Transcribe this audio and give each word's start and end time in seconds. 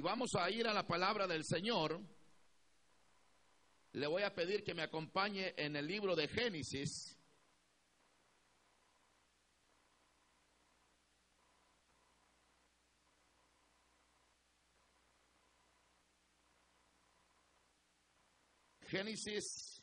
vamos 0.00 0.34
a 0.34 0.50
ir 0.50 0.66
a 0.66 0.72
la 0.72 0.86
palabra 0.86 1.26
del 1.26 1.44
Señor, 1.44 2.00
le 3.92 4.06
voy 4.06 4.22
a 4.22 4.34
pedir 4.34 4.62
que 4.62 4.74
me 4.74 4.82
acompañe 4.82 5.54
en 5.56 5.76
el 5.76 5.86
libro 5.86 6.14
de 6.14 6.28
Génesis. 6.28 7.16
Génesis 18.86 19.82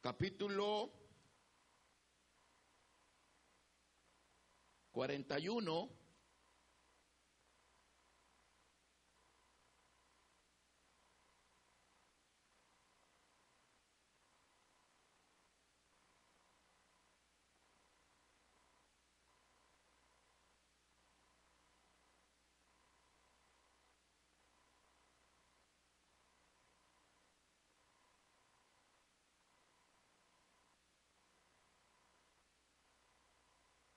capítulo 0.00 0.92
41. 4.94 6.03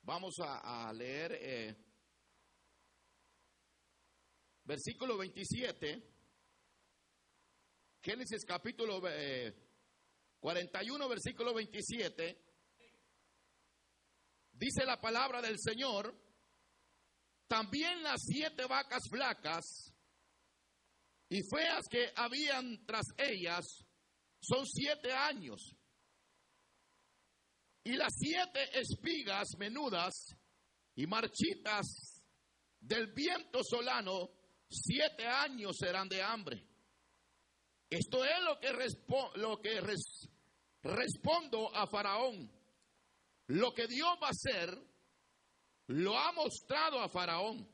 Vamos 0.07 0.39
a, 0.39 0.91
leer 0.93 1.37
eh, 1.37 1.75
versículo 4.63 5.17
27, 5.17 6.01
Génesis 8.01 8.45
capítulo 8.45 9.01
41, 9.01 11.05
eh, 11.05 11.09
versículo 11.09 11.53
27. 11.53 12.41
Dice 14.53 14.85
la 14.85 15.01
palabra 15.01 15.41
del 15.41 15.59
Señor, 15.59 16.15
también 17.45 18.01
las 18.01 18.21
siete 18.21 18.65
vacas 18.65 19.09
flacas 19.09 19.93
y 21.27 21.41
feas 21.53 21.85
que 21.89 22.13
habían 22.15 22.85
tras 22.85 23.07
ellas 23.17 23.65
son 24.39 24.65
siete 24.65 25.11
años 25.11 25.76
y 27.87 27.95
las 27.95 28.15
siete 28.17 28.77
espigas 28.77 29.55
menudas 29.57 30.35
y 30.93 31.07
marchitas 31.07 32.21
del 32.81 33.13
viento 33.13 33.61
solano, 33.63 34.29
siete 34.69 35.25
años 35.25 35.77
serán 35.79 36.09
de 36.09 36.21
hambre. 36.21 36.67
Esto 37.89 38.25
es 38.25 38.43
lo 38.43 38.59
que, 38.59 38.73
lo 39.35 39.61
que 39.61 39.79
respondo 40.83 41.73
a 41.73 41.87
Faraón. 41.87 42.51
Lo 43.47 43.73
que 43.73 43.87
Dios 43.87 44.17
va 44.21 44.27
a 44.27 44.31
hacer, 44.31 44.77
lo 45.87 46.17
ha 46.17 46.33
mostrado 46.33 46.99
a 46.99 47.07
Faraón. 47.07 47.65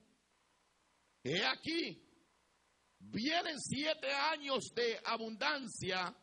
He 1.23 1.43
aquí, 1.43 2.07
vienen 2.99 3.59
siete 3.59 4.13
años 4.13 4.75
de 4.75 5.01
abundancia 5.05 6.15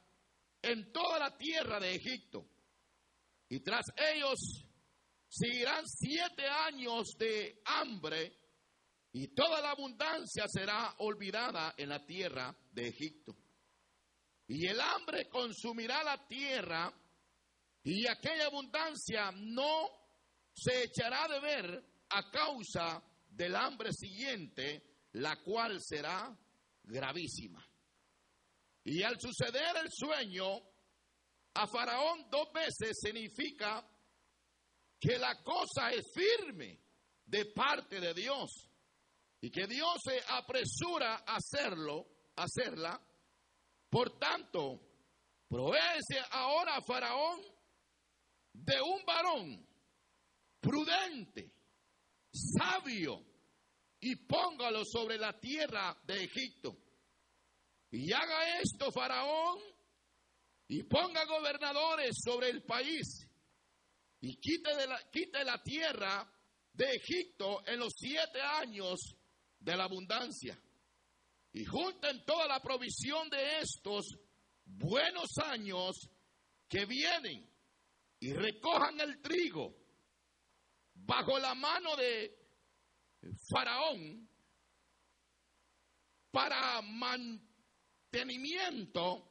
en 0.62 0.92
toda 0.92 1.18
la 1.18 1.36
tierra 1.36 1.80
de 1.80 1.96
Egipto 1.96 2.49
y 3.50 3.60
tras 3.60 3.84
ellos 3.96 4.64
seguirán 5.28 5.84
siete 5.86 6.46
años 6.46 7.16
de 7.18 7.60
hambre 7.64 8.32
y 9.12 9.34
toda 9.34 9.60
la 9.60 9.72
abundancia 9.72 10.44
será 10.46 10.94
olvidada 10.98 11.74
en 11.76 11.88
la 11.88 12.06
tierra 12.06 12.56
de 12.70 12.88
Egipto. 12.88 13.36
Y 14.46 14.66
el 14.68 14.80
hambre 14.80 15.28
consumirá 15.28 16.04
la 16.04 16.26
tierra 16.28 16.92
y 17.82 18.06
aquella 18.06 18.46
abundancia 18.46 19.32
no 19.32 19.88
se 20.54 20.84
echará 20.84 21.26
de 21.26 21.40
ver 21.40 21.84
a 22.10 22.30
causa 22.30 23.02
del 23.28 23.56
hambre 23.56 23.92
siguiente, 23.92 25.08
la 25.12 25.42
cual 25.42 25.80
será 25.80 26.36
gravísima. 26.84 27.66
Y 28.84 29.02
al 29.02 29.20
suceder 29.20 29.76
el 29.82 29.90
sueño, 29.90 30.69
a 31.54 31.66
Faraón 31.66 32.28
dos 32.30 32.52
veces 32.52 32.98
significa 33.00 33.84
que 34.98 35.18
la 35.18 35.42
cosa 35.42 35.90
es 35.92 36.04
firme 36.14 36.78
de 37.24 37.46
parte 37.46 38.00
de 38.00 38.14
Dios 38.14 38.50
y 39.40 39.50
que 39.50 39.66
Dios 39.66 39.98
se 40.04 40.20
apresura 40.28 41.24
a 41.26 41.36
hacerlo, 41.36 42.06
hacerla. 42.36 43.00
Por 43.88 44.18
tanto, 44.18 44.80
provéese 45.48 46.20
ahora 46.30 46.76
a 46.76 46.82
Faraón 46.82 47.40
de 48.52 48.80
un 48.82 49.04
varón 49.04 49.66
prudente, 50.60 51.50
sabio, 52.30 53.24
y 54.00 54.16
póngalo 54.16 54.82
sobre 54.84 55.18
la 55.18 55.38
tierra 55.38 55.96
de 56.04 56.24
Egipto. 56.24 56.76
Y 57.90 58.12
haga 58.12 58.58
esto 58.60 58.90
Faraón 58.92 59.58
y 60.70 60.82
ponga 60.84 61.24
gobernadores 61.24 62.16
sobre 62.24 62.48
el 62.48 62.62
país 62.62 63.28
y 64.20 64.36
quite, 64.36 64.76
de 64.76 64.86
la, 64.86 65.10
quite 65.10 65.44
la 65.44 65.60
tierra 65.60 66.32
de 66.72 66.94
Egipto 66.94 67.66
en 67.66 67.80
los 67.80 67.92
siete 67.96 68.40
años 68.40 69.16
de 69.58 69.76
la 69.76 69.82
abundancia 69.84 70.56
y 71.52 71.64
junten 71.64 72.24
toda 72.24 72.46
la 72.46 72.62
provisión 72.62 73.28
de 73.30 73.58
estos 73.58 74.16
buenos 74.64 75.36
años 75.38 76.08
que 76.68 76.86
vienen 76.86 77.52
y 78.20 78.32
recojan 78.32 79.00
el 79.00 79.20
trigo 79.20 79.74
bajo 80.94 81.36
la 81.40 81.56
mano 81.56 81.96
de 81.96 82.38
Faraón 83.50 84.30
para 86.30 86.80
mantenimiento 86.82 89.29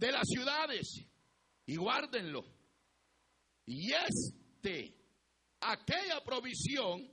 de 0.00 0.12
las 0.12 0.26
ciudades 0.26 1.06
y 1.66 1.76
guárdenlo. 1.76 2.42
Y 3.66 3.92
este, 3.92 4.96
aquella 5.60 6.24
provisión 6.24 7.06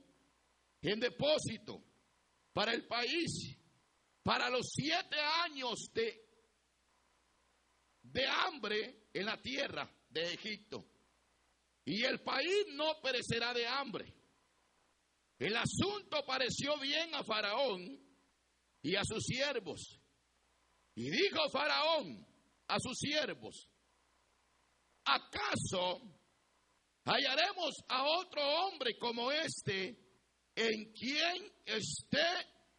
en 0.80 0.98
depósito 0.98 1.84
para 2.54 2.72
el 2.72 2.86
país, 2.86 3.58
para 4.22 4.48
los 4.48 4.70
siete 4.72 5.16
años 5.44 5.90
de, 5.92 6.28
de 8.02 8.26
hambre 8.26 9.08
en 9.12 9.26
la 9.26 9.40
tierra 9.40 9.88
de 10.08 10.32
Egipto. 10.32 10.86
Y 11.84 12.04
el 12.04 12.20
país 12.22 12.68
no 12.72 13.00
perecerá 13.02 13.52
de 13.52 13.66
hambre. 13.66 14.14
El 15.38 15.54
asunto 15.56 16.24
pareció 16.26 16.78
bien 16.78 17.14
a 17.14 17.22
Faraón 17.22 18.00
y 18.80 18.96
a 18.96 19.02
sus 19.04 19.24
siervos. 19.24 20.00
Y 20.94 21.10
dijo 21.10 21.48
Faraón, 21.50 22.27
a 22.68 22.78
sus 22.78 22.98
siervos, 22.98 23.70
¿acaso 25.04 26.02
hallaremos 27.04 27.74
a 27.88 28.04
otro 28.04 28.42
hombre 28.42 28.98
como 28.98 29.32
este 29.32 29.98
en 30.54 30.92
quien 30.92 31.52
esté 31.64 32.26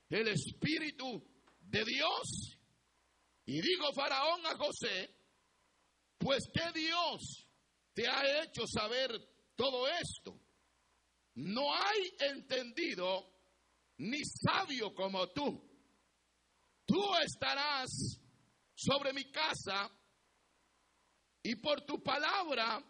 el 0.10 0.28
Espíritu 0.28 1.24
de 1.60 1.84
Dios? 1.84 2.58
Y 3.46 3.62
dijo 3.62 3.92
Faraón 3.94 4.46
a 4.46 4.56
José, 4.58 5.10
pues 6.20 6.44
que 6.54 6.80
Dios 6.80 7.48
te 7.94 8.08
ha 8.08 8.44
hecho 8.44 8.68
saber 8.68 9.10
todo 9.56 9.88
esto. 9.88 10.40
No 11.36 11.74
hay 11.74 12.12
entendido 12.20 13.34
ni 13.98 14.20
sabio 14.24 14.94
como 14.94 15.28
tú. 15.30 15.68
Tú 16.86 17.02
estarás 17.26 18.20
sobre 18.80 19.12
mi 19.12 19.26
casa 19.30 19.92
y 21.44 21.56
por 21.56 21.82
tu 21.82 22.02
palabra 22.02 22.82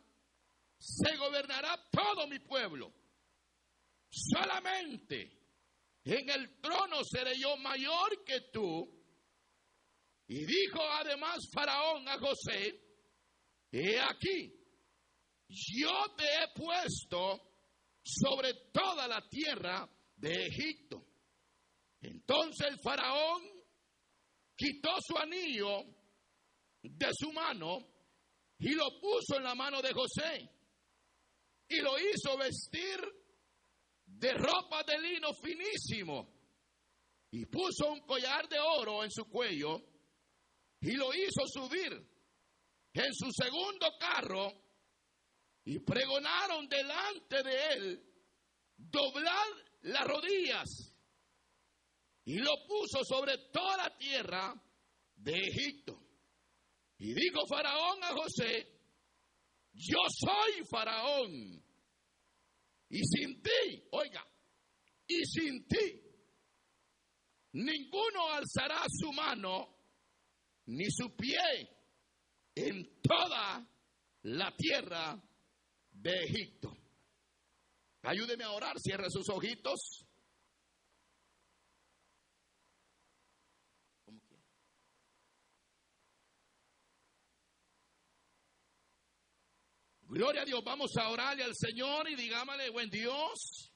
se 0.78 1.16
gobernará 1.18 1.90
todo 1.92 2.28
mi 2.28 2.40
pueblo. 2.40 2.94
Solamente 4.08 5.40
en 6.04 6.30
el 6.30 6.62
trono 6.62 7.04
seré 7.04 7.38
yo 7.40 7.58
mayor 7.58 8.24
que 8.24 8.42
tú. 8.54 8.88
Y 10.28 10.46
dijo 10.46 10.80
además 10.92 11.40
Faraón 11.52 12.08
a 12.08 12.20
José, 12.20 12.80
he 13.72 14.00
aquí, 14.00 14.54
yo 15.48 16.14
te 16.16 16.24
he 16.24 16.48
puesto 16.54 17.42
sobre 18.04 18.54
toda 18.72 19.08
la 19.08 19.28
tierra 19.28 19.90
de 20.18 20.46
Egipto. 20.46 21.04
Entonces 22.02 22.80
Faraón 22.84 23.59
quitó 24.60 24.90
su 25.00 25.18
anillo 25.18 25.86
de 26.82 27.10
su 27.14 27.32
mano 27.32 27.80
y 28.58 28.74
lo 28.74 29.00
puso 29.00 29.38
en 29.38 29.44
la 29.44 29.56
mano 29.56 29.82
de 29.82 29.94
José. 29.94 30.50
Y 31.70 31.78
lo 31.78 31.98
hizo 31.98 32.38
vestir 32.38 33.00
de 34.06 34.34
ropa 34.34 34.84
de 34.84 35.00
lino 35.00 35.30
finísimo. 35.34 36.28
Y 37.32 37.46
puso 37.46 37.90
un 37.90 38.02
collar 38.02 38.50
de 38.50 38.60
oro 38.60 39.04
en 39.04 39.12
su 39.12 39.26
cuello 39.30 39.80
y 40.82 40.92
lo 40.94 41.14
hizo 41.14 41.46
subir 41.46 41.94
en 42.94 43.14
su 43.14 43.30
segundo 43.32 43.88
carro. 43.98 44.52
Y 45.64 45.80
pregonaron 45.80 46.68
delante 46.68 47.44
de 47.44 47.68
él 47.74 48.04
doblar 48.76 49.48
las 49.84 50.06
rodillas 50.06 50.89
y 52.30 52.38
lo 52.38 52.64
puso 52.68 53.04
sobre 53.04 53.40
toda 53.52 53.76
la 53.76 53.98
tierra 53.98 54.54
de 55.16 55.32
Egipto. 55.32 56.00
Y 57.00 57.12
dijo 57.16 57.40
Faraón 57.48 58.04
a 58.04 58.14
José, 58.14 58.68
yo 59.74 59.98
soy 60.16 60.64
Faraón. 60.70 61.60
Y 62.90 63.00
sin 63.04 63.42
ti, 63.42 63.84
oiga, 63.94 64.24
y 65.08 65.26
sin 65.26 65.68
ti, 65.68 66.04
ninguno 67.54 68.32
alzará 68.32 68.86
su 68.88 69.12
mano 69.12 69.76
ni 70.68 70.86
su 70.92 71.16
pie 71.16 71.40
en 72.54 73.02
toda 73.02 73.68
la 74.22 74.56
tierra 74.56 75.20
de 75.94 76.14
Egipto. 76.26 76.78
Ayúdeme 78.04 78.44
a 78.44 78.52
orar, 78.52 78.80
cierre 78.80 79.10
sus 79.10 79.28
ojitos. 79.30 80.06
Gloria 90.20 90.42
a 90.42 90.46
Dios, 90.46 90.62
vamos 90.66 90.92
a 90.98 91.08
orarle 91.08 91.46
al 91.46 91.56
Señor 91.56 92.10
y 92.10 92.16
digámosle, 92.18 92.70
buen 92.72 92.90
Dios. 92.90 93.72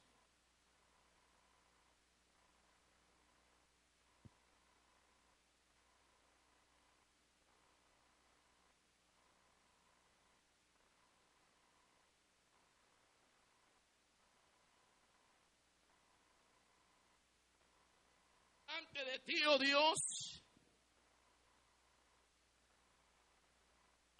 Ante 18.66 19.02
de 19.02 19.18
ti, 19.20 19.42
oh 19.46 19.56
Dios. 19.56 20.33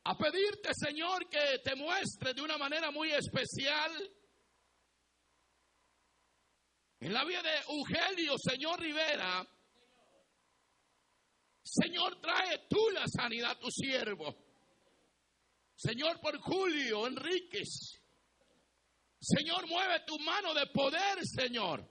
A 0.04 0.16
pedirte, 0.16 0.70
Señor, 0.74 1.28
que 1.28 1.58
te 1.64 1.74
muestre 1.74 2.34
de 2.34 2.42
una 2.42 2.58
manera 2.58 2.90
muy 2.90 3.10
especial 3.10 3.90
en 7.00 7.12
la 7.12 7.24
vida 7.24 7.42
de 7.42 7.56
Eugelio, 7.68 8.34
Señor 8.38 8.80
Rivera. 8.80 9.46
Señor, 11.62 12.20
trae 12.20 12.66
tú 12.68 12.90
la 12.90 13.06
sanidad 13.06 13.52
a 13.52 13.58
tu 13.58 13.70
siervo. 13.70 14.36
Señor, 15.74 16.20
por 16.20 16.38
Julio 16.38 17.06
Enríquez. 17.06 18.00
Señor, 19.18 19.66
mueve 19.66 20.00
tu 20.06 20.18
mano 20.18 20.52
de 20.52 20.66
poder, 20.66 21.18
Señor. 21.24 21.88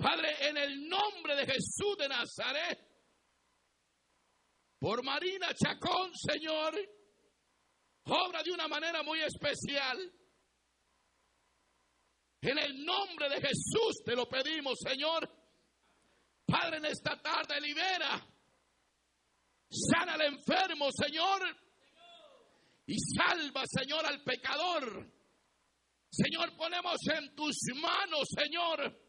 Padre, 0.00 0.48
en 0.48 0.56
el 0.56 0.88
nombre 0.88 1.34
de 1.34 1.46
Jesús 1.46 1.96
de 1.98 2.08
Nazaret, 2.08 2.85
por 4.78 5.02
Marina 5.02 5.48
Chacón, 5.54 6.12
Señor, 6.14 6.74
obra 8.04 8.42
de 8.42 8.52
una 8.52 8.68
manera 8.68 9.02
muy 9.02 9.20
especial. 9.20 10.12
En 12.42 12.58
el 12.58 12.84
nombre 12.84 13.28
de 13.28 13.40
Jesús 13.40 14.02
te 14.04 14.14
lo 14.14 14.28
pedimos, 14.28 14.78
Señor. 14.78 15.28
Padre, 16.46 16.76
en 16.76 16.84
esta 16.84 17.20
tarde 17.20 17.60
libera, 17.60 18.24
sana 19.68 20.14
al 20.14 20.22
enfermo, 20.22 20.88
Señor, 20.92 21.42
y 22.86 22.96
salva, 22.98 23.64
Señor, 23.66 24.06
al 24.06 24.22
pecador. 24.22 25.12
Señor, 26.08 26.56
ponemos 26.56 26.96
en 27.12 27.34
tus 27.34 27.56
manos, 27.74 28.28
Señor, 28.28 29.06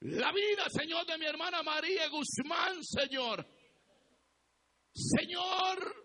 la 0.00 0.32
vida, 0.32 0.64
Señor, 0.70 1.04
de 1.04 1.18
mi 1.18 1.26
hermana 1.26 1.62
María 1.62 2.08
Guzmán, 2.08 2.82
Señor. 2.82 3.46
Señor, 4.92 6.00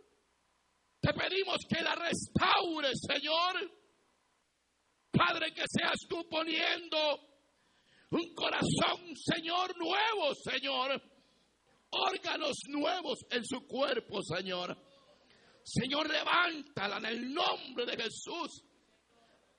te 0.99 1.13
pedimos 1.13 1.57
que 1.69 1.81
la 1.83 1.95
restaures, 1.95 2.99
Señor. 3.07 3.71
Padre, 5.11 5.53
que 5.53 5.63
seas 5.67 5.99
tú 6.09 6.27
poniendo 6.29 6.97
un 8.11 8.33
corazón, 8.33 9.15
Señor, 9.15 9.77
nuevo, 9.77 10.33
Señor. 10.35 11.01
Órganos 11.89 12.57
nuevos 12.67 13.19
en 13.29 13.45
su 13.45 13.65
cuerpo, 13.65 14.21
Señor. 14.21 14.77
Señor, 15.63 16.09
levántala 16.09 16.97
en 16.97 17.05
el 17.05 17.33
nombre 17.33 17.85
de 17.85 18.03
Jesús. 18.03 18.63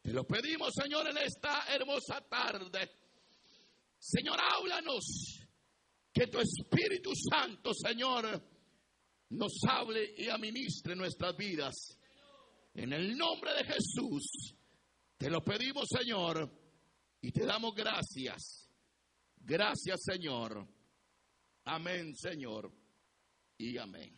Te 0.03 0.13
lo 0.13 0.25
pedimos, 0.25 0.73
Señor, 0.75 1.09
en 1.09 1.19
esta 1.19 1.65
hermosa 1.75 2.21
tarde. 2.21 2.91
Señor, 3.99 4.39
háblanos. 4.41 5.43
Que 6.13 6.29
tu 6.29 6.39
Espíritu 6.39 7.11
Santo, 7.15 7.73
Señor, 7.75 8.43
nos 9.31 9.53
hable 9.69 10.15
y 10.17 10.29
administre 10.29 10.95
nuestras 10.95 11.37
vidas. 11.37 11.99
En 12.75 12.93
el 12.93 13.17
nombre 13.17 13.53
de 13.55 13.65
Jesús, 13.65 14.55
te 15.17 15.31
lo 15.31 15.43
pedimos, 15.43 15.87
Señor, 15.89 16.51
y 17.21 17.33
te 17.33 17.45
damos 17.45 17.75
gracias. 17.75 18.71
Gracias, 19.37 20.03
Señor. 20.05 20.67
Amén, 21.65 22.15
Señor. 22.15 22.73
Y 23.59 23.79
amén. 23.79 24.15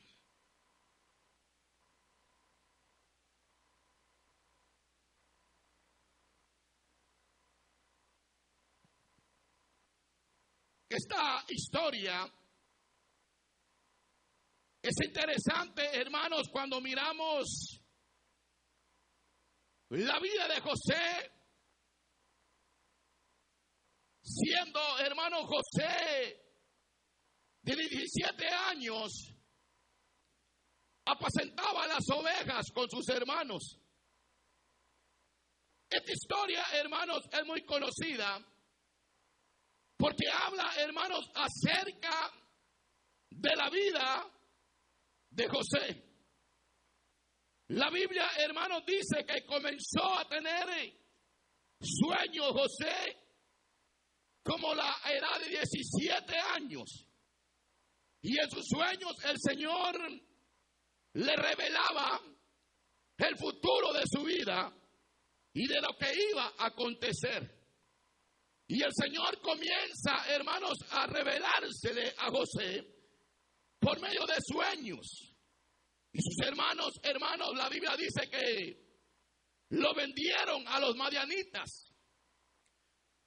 Esta 10.89 11.45
historia 11.49 12.33
es 14.89 15.07
interesante, 15.07 15.83
hermanos, 16.01 16.49
cuando 16.51 16.81
miramos 16.81 17.79
la 19.91 20.19
vida 20.19 20.49
de 20.49 20.61
José, 20.63 21.33
siendo 24.23 24.81
hermano 25.01 25.47
José 25.47 26.43
de 27.61 27.77
17 27.77 28.49
años, 28.49 29.13
apacentaba 31.05 31.87
las 31.87 32.09
ovejas 32.09 32.71
con 32.73 32.89
sus 32.89 33.07
hermanos. 33.11 33.79
Esta 35.91 36.13
historia, 36.13 36.65
hermanos, 36.73 37.25
es 37.31 37.45
muy 37.45 37.63
conocida 37.67 38.43
porque 39.99 40.29
habla, 40.31 40.73
hermanos, 40.79 41.31
acerca 41.35 42.33
de 43.31 43.55
la 43.55 43.69
vida 43.69 44.38
de 45.39 45.49
José. 45.49 46.05
La 47.69 47.91
Biblia, 47.91 48.29
hermanos, 48.39 48.83
dice 48.85 49.25
que 49.25 49.47
comenzó 49.47 50.19
a 50.19 50.29
tener 50.29 50.67
sueños 51.81 52.53
José 52.53 53.17
como 54.43 54.75
la 54.75 54.97
edad 55.05 55.39
de 55.41 55.51
17 55.51 56.35
años. 56.57 57.07
Y 58.21 58.37
en 58.37 58.51
sus 58.51 58.67
sueños 58.67 59.13
el 59.25 59.37
Señor 59.39 59.97
le 61.13 61.37
revelaba 61.37 62.21
el 63.19 63.37
futuro 63.37 63.93
de 63.93 64.03
su 64.11 64.25
vida 64.25 64.75
y 65.53 65.69
de 65.69 65.81
lo 65.81 65.97
que 65.99 66.13
iba 66.33 66.53
a 66.59 66.67
acontecer. 66.67 67.57
Y 68.67 68.83
el 68.83 68.91
Señor 68.93 69.41
comienza, 69.41 70.27
hermanos, 70.29 70.79
a 70.91 71.07
revelársele 71.07 72.13
a 72.19 72.31
José 72.31 72.99
por 73.79 74.01
medio 74.01 74.27
de 74.27 74.37
sueños. 74.41 75.28
Y 76.13 76.21
sus 76.23 76.47
hermanos, 76.47 76.95
hermanos, 77.03 77.55
la 77.57 77.69
Biblia 77.69 77.97
dice 77.97 78.29
que 78.31 78.89
lo 79.71 79.95
vendieron 79.95 80.67
a 80.67 80.81
los 80.81 80.97
madianitas 80.97 81.93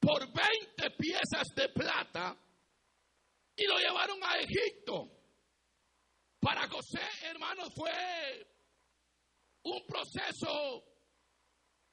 por 0.00 0.20
20 0.26 0.90
piezas 0.98 1.48
de 1.54 1.68
plata 1.68 2.36
y 3.56 3.66
lo 3.66 3.78
llevaron 3.78 4.18
a 4.24 4.38
Egipto. 4.38 5.18
Para 6.40 6.68
José, 6.68 7.00
hermanos, 7.22 7.72
fue 7.72 7.92
un 9.62 9.86
proceso 9.86 10.84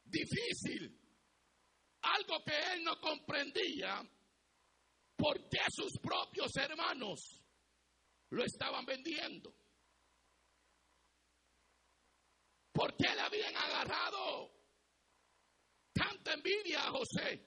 difícil, 0.03 0.99
algo 2.01 2.43
que 2.43 2.73
él 2.73 2.83
no 2.83 2.99
comprendía, 2.99 4.01
porque 5.15 5.59
sus 5.71 5.99
propios 6.01 6.55
hermanos 6.55 7.43
lo 8.31 8.43
estaban 8.43 8.85
vendiendo. 8.85 9.53
¿Por 12.79 12.95
qué 12.95 13.13
le 13.13 13.19
habían 13.19 13.57
agarrado 13.57 14.53
tanta 15.91 16.31
envidia 16.31 16.87
a 16.87 16.91
José? 16.91 17.45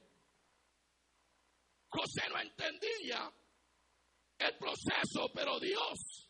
José 1.89 2.29
no 2.29 2.39
entendía 2.39 3.33
el 4.37 4.59
proceso, 4.59 5.33
pero 5.33 5.59
Dios 5.59 6.29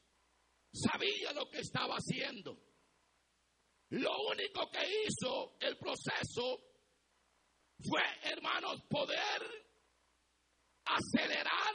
sabía 0.72 1.32
lo 1.32 1.50
que 1.50 1.58
estaba 1.58 1.96
haciendo. 1.96 2.56
Lo 3.88 4.28
único 4.28 4.70
que 4.70 4.86
hizo 5.04 5.56
el 5.58 5.76
proceso 5.78 6.60
fue, 7.80 8.02
hermanos, 8.22 8.82
poder 8.88 9.66
acelerar 10.84 11.74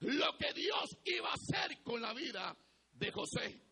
lo 0.00 0.36
que 0.36 0.52
Dios 0.52 0.98
iba 1.02 1.30
a 1.30 1.32
hacer 1.32 1.82
con 1.82 2.02
la 2.02 2.12
vida 2.12 2.54
de 2.92 3.10
José. 3.10 3.69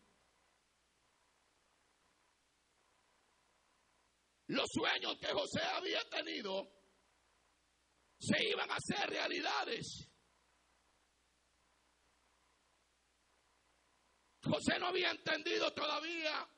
Los 4.49 4.67
sueños 4.71 5.15
que 5.19 5.27
José 5.27 5.61
había 5.61 6.03
tenido 6.09 6.71
se 8.19 8.49
iban 8.49 8.69
a 8.71 8.75
hacer 8.75 9.07
realidades. 9.07 10.09
José 14.43 14.79
no 14.79 14.87
había 14.87 15.11
entendido 15.11 15.71
todavía 15.71 16.49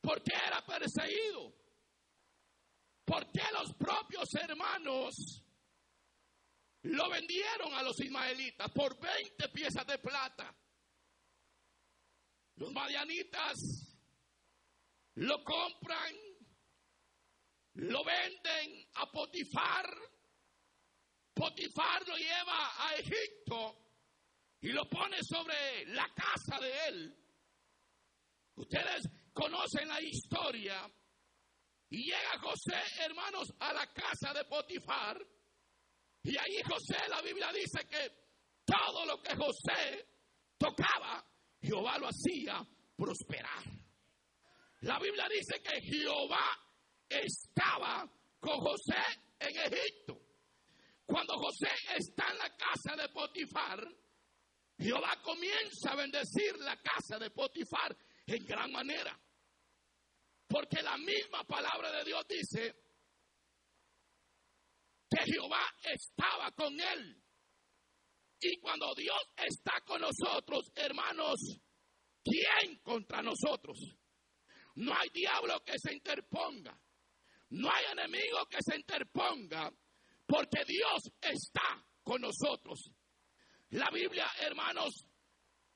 por 0.00 0.22
qué 0.22 0.32
era 0.46 0.64
perseguido, 0.64 1.54
por 3.04 3.30
qué 3.30 3.42
los 3.52 3.74
propios 3.74 4.34
hermanos 4.34 5.14
lo 6.84 7.10
vendieron 7.10 7.74
a 7.74 7.82
los 7.82 8.00
ismaelitas 8.00 8.70
por 8.70 8.98
20 8.98 9.48
piezas 9.50 9.86
de 9.86 9.98
plata. 9.98 10.56
Los 12.56 12.72
madianitas 12.72 13.91
lo 15.14 15.42
compran, 15.44 16.14
lo 17.74 18.04
venden 18.04 18.88
a 18.94 19.06
Potifar. 19.10 19.86
Potifar 21.34 22.06
lo 22.06 22.16
lleva 22.16 22.88
a 22.88 22.94
Egipto 22.96 23.78
y 24.60 24.68
lo 24.68 24.88
pone 24.88 25.16
sobre 25.22 25.86
la 25.86 26.08
casa 26.14 26.60
de 26.60 26.88
él. 26.88 27.16
Ustedes 28.56 29.08
conocen 29.32 29.88
la 29.88 30.00
historia. 30.00 30.90
Y 31.88 32.04
llega 32.04 32.38
José, 32.40 32.80
hermanos, 33.00 33.52
a 33.58 33.72
la 33.72 33.86
casa 33.92 34.32
de 34.32 34.44
Potifar. 34.44 35.18
Y 36.22 36.36
ahí 36.38 36.62
José, 36.64 36.96
la 37.08 37.20
Biblia 37.20 37.52
dice 37.52 37.86
que 37.86 38.22
todo 38.64 39.04
lo 39.04 39.20
que 39.20 39.34
José 39.34 40.06
tocaba, 40.56 41.26
Jehová 41.60 41.98
lo 41.98 42.08
hacía 42.08 42.66
prosperar. 42.96 43.81
La 44.82 44.98
Biblia 44.98 45.28
dice 45.28 45.62
que 45.62 45.80
Jehová 45.80 46.58
estaba 47.08 48.04
con 48.40 48.58
José 48.58 48.98
en 49.38 49.56
Egipto. 49.56 50.20
Cuando 51.06 51.34
José 51.34 51.68
está 51.96 52.30
en 52.32 52.38
la 52.38 52.56
casa 52.56 52.96
de 52.96 53.08
Potifar, 53.10 53.86
Jehová 54.78 55.20
comienza 55.22 55.92
a 55.92 55.96
bendecir 55.96 56.58
la 56.58 56.76
casa 56.80 57.18
de 57.18 57.30
Potifar 57.30 57.96
en 58.26 58.44
gran 58.44 58.72
manera. 58.72 59.16
Porque 60.48 60.82
la 60.82 60.98
misma 60.98 61.44
palabra 61.44 61.92
de 61.92 62.04
Dios 62.04 62.24
dice 62.28 62.74
que 65.08 65.32
Jehová 65.32 65.62
estaba 65.84 66.50
con 66.52 66.78
él. 66.80 67.22
Y 68.40 68.58
cuando 68.58 68.92
Dios 68.96 69.22
está 69.36 69.80
con 69.86 70.00
nosotros, 70.00 70.72
hermanos, 70.74 71.38
¿quién 72.24 72.80
contra 72.82 73.22
nosotros? 73.22 73.78
No 74.74 74.94
hay 74.94 75.08
diablo 75.10 75.62
que 75.64 75.78
se 75.78 75.92
interponga. 75.92 76.78
No 77.50 77.70
hay 77.70 77.84
enemigo 77.92 78.46
que 78.48 78.58
se 78.60 78.76
interponga. 78.76 79.70
Porque 80.26 80.64
Dios 80.66 81.10
está 81.20 81.84
con 82.02 82.22
nosotros. 82.22 82.90
La 83.70 83.88
Biblia, 83.90 84.26
hermanos, 84.40 85.06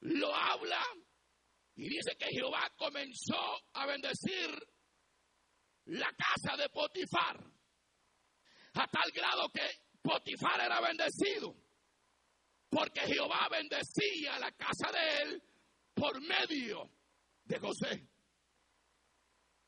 lo 0.01 0.35
habla 0.35 0.83
y 1.77 1.89
dice 1.89 2.17
que 2.19 2.27
Jehová 2.27 2.71
comenzó 2.77 3.61
a 3.75 3.87
bendecir 3.87 4.51
la 5.87 6.11
casa 6.13 6.57
de 6.57 6.69
Potifar, 6.71 7.39
a 8.75 8.87
tal 8.89 9.11
grado 9.13 9.49
que 9.51 9.63
Potifar 10.03 10.61
era 10.61 10.81
bendecido, 10.81 11.55
porque 12.69 13.01
Jehová 13.01 13.49
bendecía 13.51 14.39
la 14.39 14.53
casa 14.53 14.91
de 14.91 15.23
él 15.23 15.43
por 15.95 16.21
medio 16.21 16.91
de 17.45 17.59
José. 17.59 18.09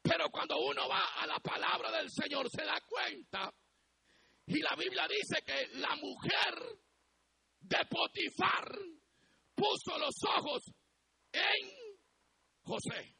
Pero 0.09 0.31
cuando 0.31 0.59
uno 0.59 0.89
va 0.89 1.05
a 1.21 1.27
la 1.27 1.39
palabra 1.39 1.93
del 1.93 2.11
Señor 2.11 2.49
se 2.49 2.65
da 2.65 2.81
cuenta, 2.81 3.53
y 4.47 4.59
la 4.61 4.75
Biblia 4.75 5.07
dice 5.07 5.43
que 5.45 5.69
la 5.79 5.95
mujer 5.97 6.81
de 7.61 7.85
Potifar 7.91 8.75
puso 9.55 9.99
los 9.99 10.15
ojos 10.25 10.63
en 11.31 11.71
José. 12.63 13.17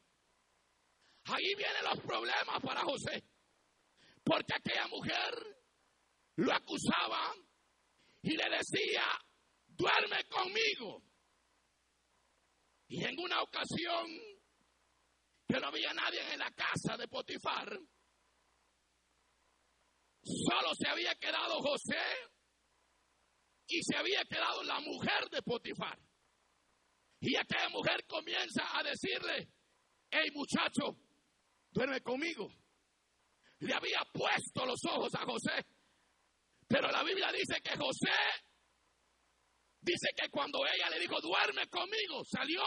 Ahí 1.25 1.53
vienen 1.55 1.83
los 1.83 1.99
problemas 1.99 2.59
para 2.63 2.81
José. 2.81 3.23
Porque 4.23 4.55
aquella 4.55 4.87
mujer 4.87 5.61
lo 6.37 6.51
acusaba 6.53 7.35
y 8.23 8.35
le 8.35 8.49
decía, 8.49 9.05
duerme 9.67 10.23
conmigo. 10.23 11.03
Y 12.87 13.03
en 13.03 13.19
una 13.19 13.43
ocasión 13.43 14.07
que 15.49 15.59
no 15.59 15.67
había 15.67 15.91
nadie 15.93 16.21
en 16.31 16.39
la 16.39 16.51
casa 16.51 16.95
de 16.95 17.07
Potifar, 17.07 17.67
solo 20.23 20.75
se 20.77 20.87
había 20.87 21.15
quedado 21.15 21.59
José 21.59 21.97
y 23.67 23.81
se 23.81 23.97
había 23.97 24.23
quedado 24.25 24.63
la 24.63 24.79
mujer 24.79 25.27
de 25.31 25.41
Potifar. 25.41 25.99
Y 27.21 27.35
aquella 27.35 27.69
mujer 27.69 28.05
comienza 28.05 28.77
a 28.77 28.83
decirle, 28.83 29.49
hey 30.11 30.29
muchacho, 30.33 30.95
duerme 31.71 31.99
conmigo. 32.01 32.47
Le 33.59 33.73
había 33.73 34.05
puesto 34.13 34.65
los 34.67 34.79
ojos 34.85 35.13
a 35.15 35.25
José. 35.25 35.65
Pero 36.67 36.91
la 36.91 37.03
Biblia 37.03 37.31
dice 37.31 37.59
que 37.61 37.75
José, 37.75 38.13
dice 39.81 40.09
que 40.15 40.29
cuando 40.29 40.59
ella 40.67 40.91
le 40.91 40.99
dijo, 40.99 41.19
duerme 41.19 41.67
conmigo, 41.67 42.23
salió 42.23 42.61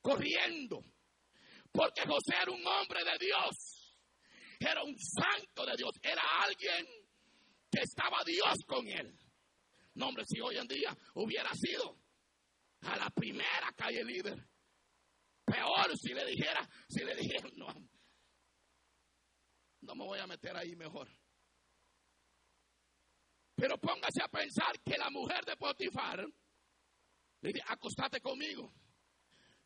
corriendo. 0.00 0.82
Porque 1.72 2.02
José 2.02 2.34
era 2.40 2.52
un 2.52 2.66
hombre 2.66 3.00
de 3.04 3.18
Dios. 3.18 3.96
Era 4.60 4.82
un 4.82 4.96
santo 4.98 5.66
de 5.66 5.76
Dios. 5.76 5.92
Era 6.02 6.22
alguien 6.42 6.86
que 7.70 7.80
estaba 7.80 8.22
Dios 8.24 8.58
con 8.66 8.86
él. 8.86 9.18
No, 9.94 10.08
hombre, 10.08 10.24
si 10.26 10.40
hoy 10.40 10.56
en 10.56 10.66
día 10.66 10.96
hubiera 11.14 11.50
sido 11.54 11.98
a 12.82 12.96
la 12.96 13.10
primera 13.10 13.72
calle 13.76 14.04
líder, 14.04 14.48
peor 15.44 15.96
si 15.98 16.14
le 16.14 16.24
dijera, 16.26 16.68
si 16.88 17.04
le 17.04 17.14
dijera, 17.14 17.48
no, 17.56 17.66
no 19.82 19.94
me 19.94 20.04
voy 20.04 20.18
a 20.18 20.26
meter 20.26 20.56
ahí 20.56 20.74
mejor. 20.76 21.08
Pero 23.54 23.78
póngase 23.78 24.22
a 24.22 24.28
pensar 24.28 24.80
que 24.84 24.96
la 24.96 25.10
mujer 25.10 25.44
de 25.44 25.56
Potifar 25.56 26.26
le 27.40 27.48
dice, 27.52 27.62
acostate 27.66 28.20
conmigo. 28.20 28.72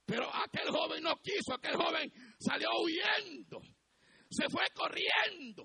Pero 0.06 0.32
aquel 0.32 0.70
joven 0.70 1.02
no 1.02 1.16
quiso, 1.16 1.54
aquel 1.54 1.74
joven 1.74 2.12
salió 2.38 2.68
huyendo, 2.80 3.60
se 4.30 4.48
fue 4.48 4.64
corriendo. 4.72 5.64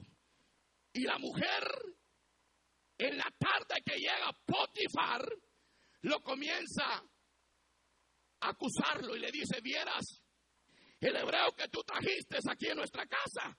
Y 0.94 1.04
la 1.04 1.20
mujer 1.20 1.64
en 2.98 3.18
la 3.18 3.32
tarde 3.38 3.82
que 3.86 3.98
llega 3.98 4.36
Potifar, 4.46 5.24
lo 6.02 6.20
comienza 6.22 7.04
a 8.40 8.50
acusarlo 8.50 9.16
y 9.16 9.20
le 9.20 9.32
dice, 9.32 9.62
vieras, 9.62 10.22
el 11.00 11.16
hebreo 11.16 11.56
que 11.56 11.68
tú 11.68 11.84
trajiste 11.84 12.40
aquí 12.50 12.68
en 12.68 12.78
nuestra 12.78 13.06
casa 13.06 13.56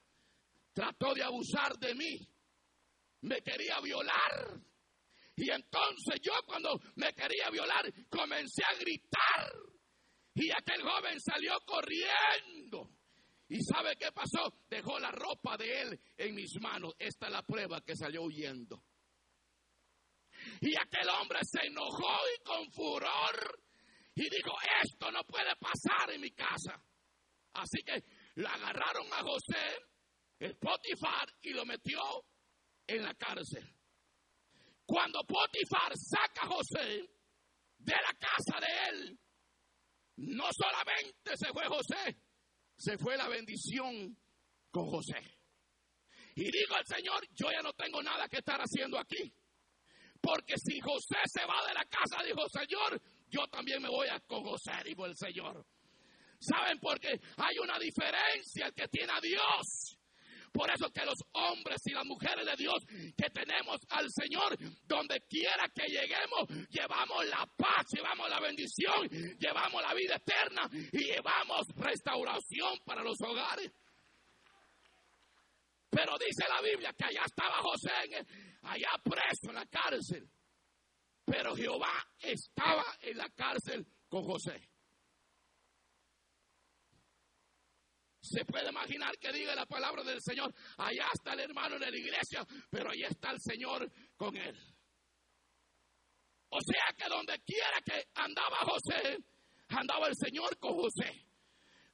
trató 0.72 1.14
de 1.14 1.22
abusar 1.22 1.78
de 1.78 1.94
mí, 1.94 2.18
me 3.22 3.40
quería 3.40 3.80
violar. 3.80 4.60
Y 5.36 5.48
entonces 5.48 6.20
yo 6.20 6.32
cuando 6.44 6.78
me 6.96 7.12
quería 7.14 7.50
violar 7.50 7.84
comencé 8.10 8.62
a 8.64 8.74
gritar 8.74 9.71
y 10.34 10.50
aquel 10.50 10.82
joven 10.82 11.20
salió 11.20 11.58
corriendo. 11.66 12.90
¿Y 13.48 13.60
sabe 13.62 13.96
qué 13.96 14.10
pasó? 14.12 14.62
Dejó 14.70 14.98
la 14.98 15.10
ropa 15.10 15.56
de 15.58 15.82
él 15.82 16.00
en 16.16 16.34
mis 16.34 16.58
manos. 16.60 16.94
Esta 16.98 17.26
es 17.26 17.32
la 17.32 17.42
prueba 17.42 17.82
que 17.82 17.94
salió 17.94 18.22
huyendo. 18.22 18.82
Y 20.60 20.74
aquel 20.76 21.08
hombre 21.10 21.40
se 21.42 21.66
enojó 21.66 22.18
y 22.34 22.42
con 22.42 22.72
furor 22.72 23.62
y 24.14 24.22
dijo, 24.22 24.56
esto 24.82 25.10
no 25.10 25.22
puede 25.24 25.54
pasar 25.56 26.10
en 26.10 26.20
mi 26.20 26.30
casa. 26.30 26.82
Así 27.54 27.82
que 27.84 28.02
le 28.36 28.46
agarraron 28.46 29.06
a 29.12 29.22
José, 29.22 29.84
el 30.38 30.56
Potifar, 30.56 31.28
y 31.42 31.50
lo 31.50 31.64
metió 31.64 32.00
en 32.86 33.02
la 33.02 33.14
cárcel. 33.14 33.70
Cuando 34.84 35.20
Potifar 35.24 35.92
saca 35.96 36.42
a 36.42 36.46
José 36.46 37.10
de 37.78 37.92
la 37.92 38.14
casa 38.18 38.60
de 38.60 38.88
él, 38.88 39.20
no 40.16 40.48
solamente 40.52 41.36
se 41.36 41.48
fue 41.52 41.66
José, 41.66 42.16
se 42.76 42.98
fue 42.98 43.16
la 43.16 43.28
bendición 43.28 44.16
con 44.70 44.86
José. 44.90 45.38
Y 46.34 46.44
dijo 46.44 46.74
al 46.74 46.86
Señor, 46.86 47.26
yo 47.32 47.50
ya 47.50 47.62
no 47.62 47.72
tengo 47.74 48.02
nada 48.02 48.28
que 48.28 48.38
estar 48.38 48.60
haciendo 48.60 48.98
aquí. 48.98 49.32
Porque 50.20 50.54
si 50.56 50.80
José 50.80 51.18
se 51.26 51.44
va 51.44 51.66
de 51.66 51.74
la 51.74 51.84
casa, 51.84 52.22
dijo 52.24 52.48
Señor, 52.48 53.00
yo 53.28 53.46
también 53.48 53.82
me 53.82 53.88
voy 53.88 54.08
a 54.08 54.20
con 54.20 54.42
José, 54.44 54.72
dijo 54.84 55.04
el 55.04 55.16
Señor. 55.16 55.66
¿Saben 56.38 56.78
por 56.78 56.98
qué? 56.98 57.20
Hay 57.36 57.58
una 57.58 57.78
diferencia 57.78 58.66
el 58.66 58.74
que 58.74 58.88
tiene 58.88 59.12
a 59.12 59.20
Dios. 59.20 59.98
Por 60.52 60.70
eso 60.70 60.90
que 60.90 61.04
los 61.04 61.18
hombres 61.32 61.80
y 61.86 61.92
las 61.92 62.04
mujeres 62.04 62.44
de 62.44 62.56
Dios 62.56 62.84
que 63.16 63.30
tenemos 63.30 63.78
al 63.88 64.10
Señor, 64.10 64.56
donde 64.84 65.20
quiera 65.22 65.68
que 65.74 65.86
lleguemos, 65.86 66.68
llevamos 66.68 67.24
la 67.26 67.48
paz, 67.56 67.86
llevamos 67.90 68.28
la 68.28 68.38
bendición, 68.40 69.08
llevamos 69.38 69.82
la 69.82 69.94
vida 69.94 70.16
eterna 70.16 70.68
y 70.92 71.04
llevamos 71.04 71.66
restauración 71.76 72.78
para 72.84 73.02
los 73.02 73.16
hogares. 73.22 73.72
Pero 75.88 76.16
dice 76.18 76.44
la 76.48 76.60
Biblia 76.60 76.92
que 76.92 77.04
allá 77.04 77.22
estaba 77.24 77.58
José, 77.58 77.90
allá 78.62 78.90
preso 79.02 79.48
en 79.48 79.54
la 79.54 79.66
cárcel. 79.66 80.28
Pero 81.24 81.54
Jehová 81.54 82.06
estaba 82.18 82.84
en 83.00 83.18
la 83.18 83.28
cárcel 83.30 83.86
con 84.08 84.24
José. 84.24 84.71
Se 88.22 88.44
puede 88.44 88.70
imaginar 88.70 89.18
que 89.18 89.32
diga 89.32 89.54
la 89.54 89.66
palabra 89.66 90.04
del 90.04 90.22
Señor, 90.22 90.54
allá 90.78 91.06
está 91.12 91.32
el 91.32 91.40
hermano 91.40 91.74
en 91.74 91.80
la 91.80 91.88
iglesia, 91.88 92.46
pero 92.70 92.90
allá 92.90 93.08
está 93.08 93.32
el 93.32 93.40
Señor 93.40 93.90
con 94.16 94.36
él. 94.36 94.56
O 96.50 96.58
sea 96.60 96.94
que 96.96 97.08
donde 97.08 97.40
quiera 97.40 97.80
que 97.84 98.08
andaba 98.14 98.58
José, 98.58 99.18
andaba 99.68 100.06
el 100.06 100.14
Señor 100.16 100.56
con 100.58 100.74
José. 100.74 101.26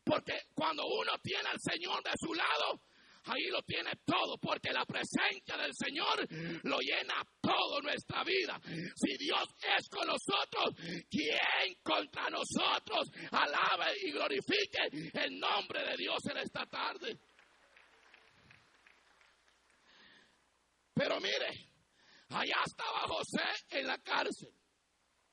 Porque 0.05 0.35
cuando 0.55 0.87
uno 0.87 1.13
tiene 1.23 1.49
al 1.49 1.61
Señor 1.61 2.03
de 2.03 2.13
su 2.21 2.35
lado, 2.35 2.81
ahí 3.29 3.47
lo 3.51 3.63
tiene 3.63 3.93
todo, 4.05 4.39
porque 4.39 4.73
la 4.73 4.85
presencia 4.85 5.57
del 5.57 5.73
Señor 5.75 6.27
lo 6.65 6.79
llena 6.81 7.23
todo 7.41 7.81
nuestra 7.81 8.25
vida. 8.25 8.59
Si 8.65 9.17
Dios 9.19 9.49
es 9.77 9.89
con 9.89 10.07
nosotros, 10.07 10.75
¿quién 11.11 11.75
contra 11.83 12.29
nosotros 12.31 13.11
alabe 13.31 13.93
y 14.03 14.13
glorifique 14.13 15.11
el 15.13 15.39
nombre 15.39 15.85
de 15.85 15.97
Dios 15.97 16.19
en 16.31 16.39
esta 16.39 16.67
tarde? 16.67 17.19
Pero 20.95 21.21
mire, 21.21 21.71
allá 22.31 22.57
estaba 22.67 23.01
José 23.07 23.45
en 23.71 23.87
la 23.87 23.99
cárcel, 23.99 24.51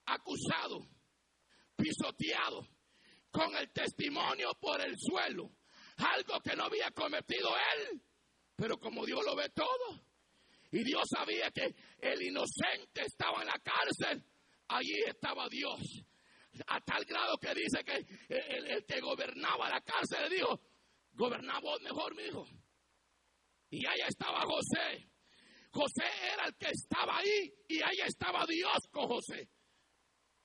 acusado, 0.06 0.86
pisoteado, 1.76 2.68
con 3.32 3.56
el 3.56 3.72
testimonio 3.72 4.54
por 4.62 4.80
el 4.80 4.94
suelo 4.98 5.55
algo 5.98 6.40
que 6.42 6.56
no 6.56 6.66
había 6.66 6.92
cometido 6.92 7.50
él. 7.76 8.02
Pero 8.56 8.78
como 8.78 9.06
Dios 9.06 9.22
lo 9.26 9.36
ve 9.36 9.50
todo, 9.50 10.02
y 10.72 10.84
Dios 10.84 11.04
sabía 11.10 11.52
que 11.52 11.74
el 12.00 12.22
inocente 12.22 13.06
estaba 13.06 13.42
en 13.42 13.48
la 13.48 13.60
cárcel, 13.64 14.24
allí 14.68 14.94
estaba 15.08 15.48
Dios. 15.48 15.80
A 16.68 16.80
tal 16.82 17.04
grado 17.06 17.38
que 17.38 17.54
dice 17.54 17.84
que 17.84 18.06
el, 18.30 18.86
que 18.86 19.02
gobernaba 19.02 19.70
la 19.70 19.82
cárcel 19.82 20.30
le 20.30 20.36
dijo, 20.36 20.62
gobernaba 21.14 21.78
mejor, 21.82 22.16
mi 22.16 22.24
hijo. 22.24 22.46
Y 23.70 23.86
allá 23.86 24.08
estaba 24.08 24.42
José. 24.42 25.10
José 25.72 26.06
era 26.34 26.46
el 26.48 26.56
que 26.56 26.70
estaba 26.72 27.18
ahí 27.18 27.54
y 27.68 27.82
allá 27.82 28.06
estaba 28.06 28.46
Dios 28.46 28.78
con 28.92 29.08
José. 29.08 29.50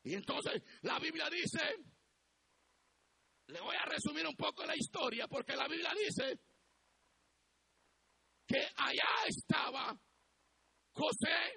Y 0.02 0.14
entonces 0.14 0.62
la 0.82 0.98
Biblia 0.98 1.28
dice 1.30 1.60
le 3.50 3.60
voy 3.60 3.76
a 3.76 3.84
resumir 3.84 4.26
un 4.26 4.36
poco 4.36 4.64
la 4.64 4.76
historia 4.76 5.26
porque 5.26 5.56
la 5.56 5.66
Biblia 5.66 5.92
dice 5.94 6.38
que 8.46 8.58
allá 8.76 9.26
estaba 9.26 9.98
José 10.92 11.54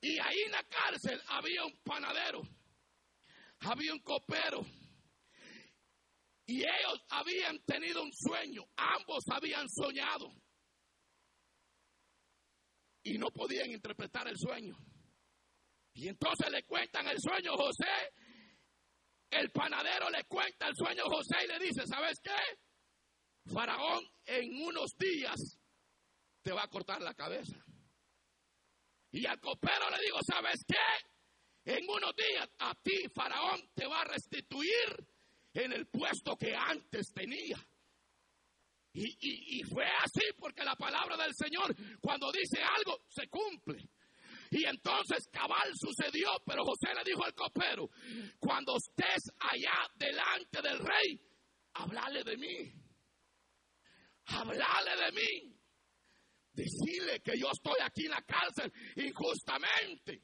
y 0.00 0.18
ahí 0.18 0.40
en 0.44 0.52
la 0.52 0.62
cárcel 0.64 1.20
había 1.28 1.64
un 1.64 1.76
panadero, 1.82 2.42
había 3.60 3.92
un 3.92 4.00
copero. 4.00 4.60
Y 6.46 6.58
ellos 6.60 7.00
habían 7.08 7.58
tenido 7.64 8.02
un 8.02 8.12
sueño, 8.12 8.64
ambos 8.76 9.24
habían 9.30 9.66
soñado. 9.70 10.30
Y 13.02 13.16
no 13.16 13.28
podían 13.30 13.70
interpretar 13.70 14.28
el 14.28 14.36
sueño. 14.36 14.76
Y 15.94 16.08
entonces 16.08 16.50
le 16.50 16.64
cuentan 16.64 17.08
el 17.08 17.18
sueño 17.18 17.52
José 17.56 18.12
el 19.34 19.50
panadero 19.50 20.10
le 20.10 20.24
cuenta 20.24 20.68
el 20.68 20.74
sueño 20.76 21.04
a 21.04 21.10
José 21.10 21.36
y 21.44 21.48
le 21.48 21.58
dice, 21.58 21.86
¿sabes 21.86 22.18
qué? 22.22 23.52
Faraón 23.52 24.04
en 24.26 24.62
unos 24.62 24.96
días 24.96 25.58
te 26.42 26.52
va 26.52 26.62
a 26.64 26.68
cortar 26.68 27.00
la 27.02 27.14
cabeza. 27.14 27.56
Y 29.10 29.26
al 29.26 29.38
copero 29.40 29.90
le 29.90 29.98
digo, 30.04 30.18
¿sabes 30.26 30.64
qué? 30.66 31.72
En 31.72 31.88
unos 31.88 32.14
días 32.16 32.48
a 32.58 32.74
ti, 32.74 33.08
Faraón, 33.14 33.70
te 33.74 33.86
va 33.86 34.00
a 34.00 34.04
restituir 34.04 35.06
en 35.54 35.72
el 35.72 35.86
puesto 35.86 36.36
que 36.36 36.54
antes 36.54 37.12
tenía. 37.14 37.56
Y, 38.92 39.58
y, 39.58 39.62
fue 39.64 39.84
así 39.84 40.22
porque 40.38 40.62
la 40.62 40.76
palabra 40.76 41.16
del 41.16 41.34
Señor, 41.34 41.74
cuando 42.00 42.30
dice 42.30 42.62
algo, 42.62 43.04
se 43.08 43.28
cumple. 43.28 43.88
Y 44.54 44.64
entonces 44.66 45.26
cabal 45.32 45.68
sucedió, 45.74 46.30
pero 46.46 46.62
José 46.64 46.94
le 46.94 47.02
dijo 47.02 47.24
al 47.24 47.34
copero, 47.34 47.90
cuando 48.38 48.76
estés 48.76 49.24
allá 49.40 49.74
delante 49.96 50.62
del 50.62 50.78
rey, 50.78 51.20
hablale 51.72 52.22
de 52.22 52.36
mí. 52.36 52.72
Hablale 54.26 55.06
de 55.06 55.12
mí. 55.12 55.58
Decirle 56.52 57.20
que 57.20 57.36
yo 57.36 57.50
estoy 57.50 57.80
aquí 57.82 58.04
en 58.04 58.12
la 58.12 58.22
cárcel 58.22 58.72
injustamente. 58.94 60.22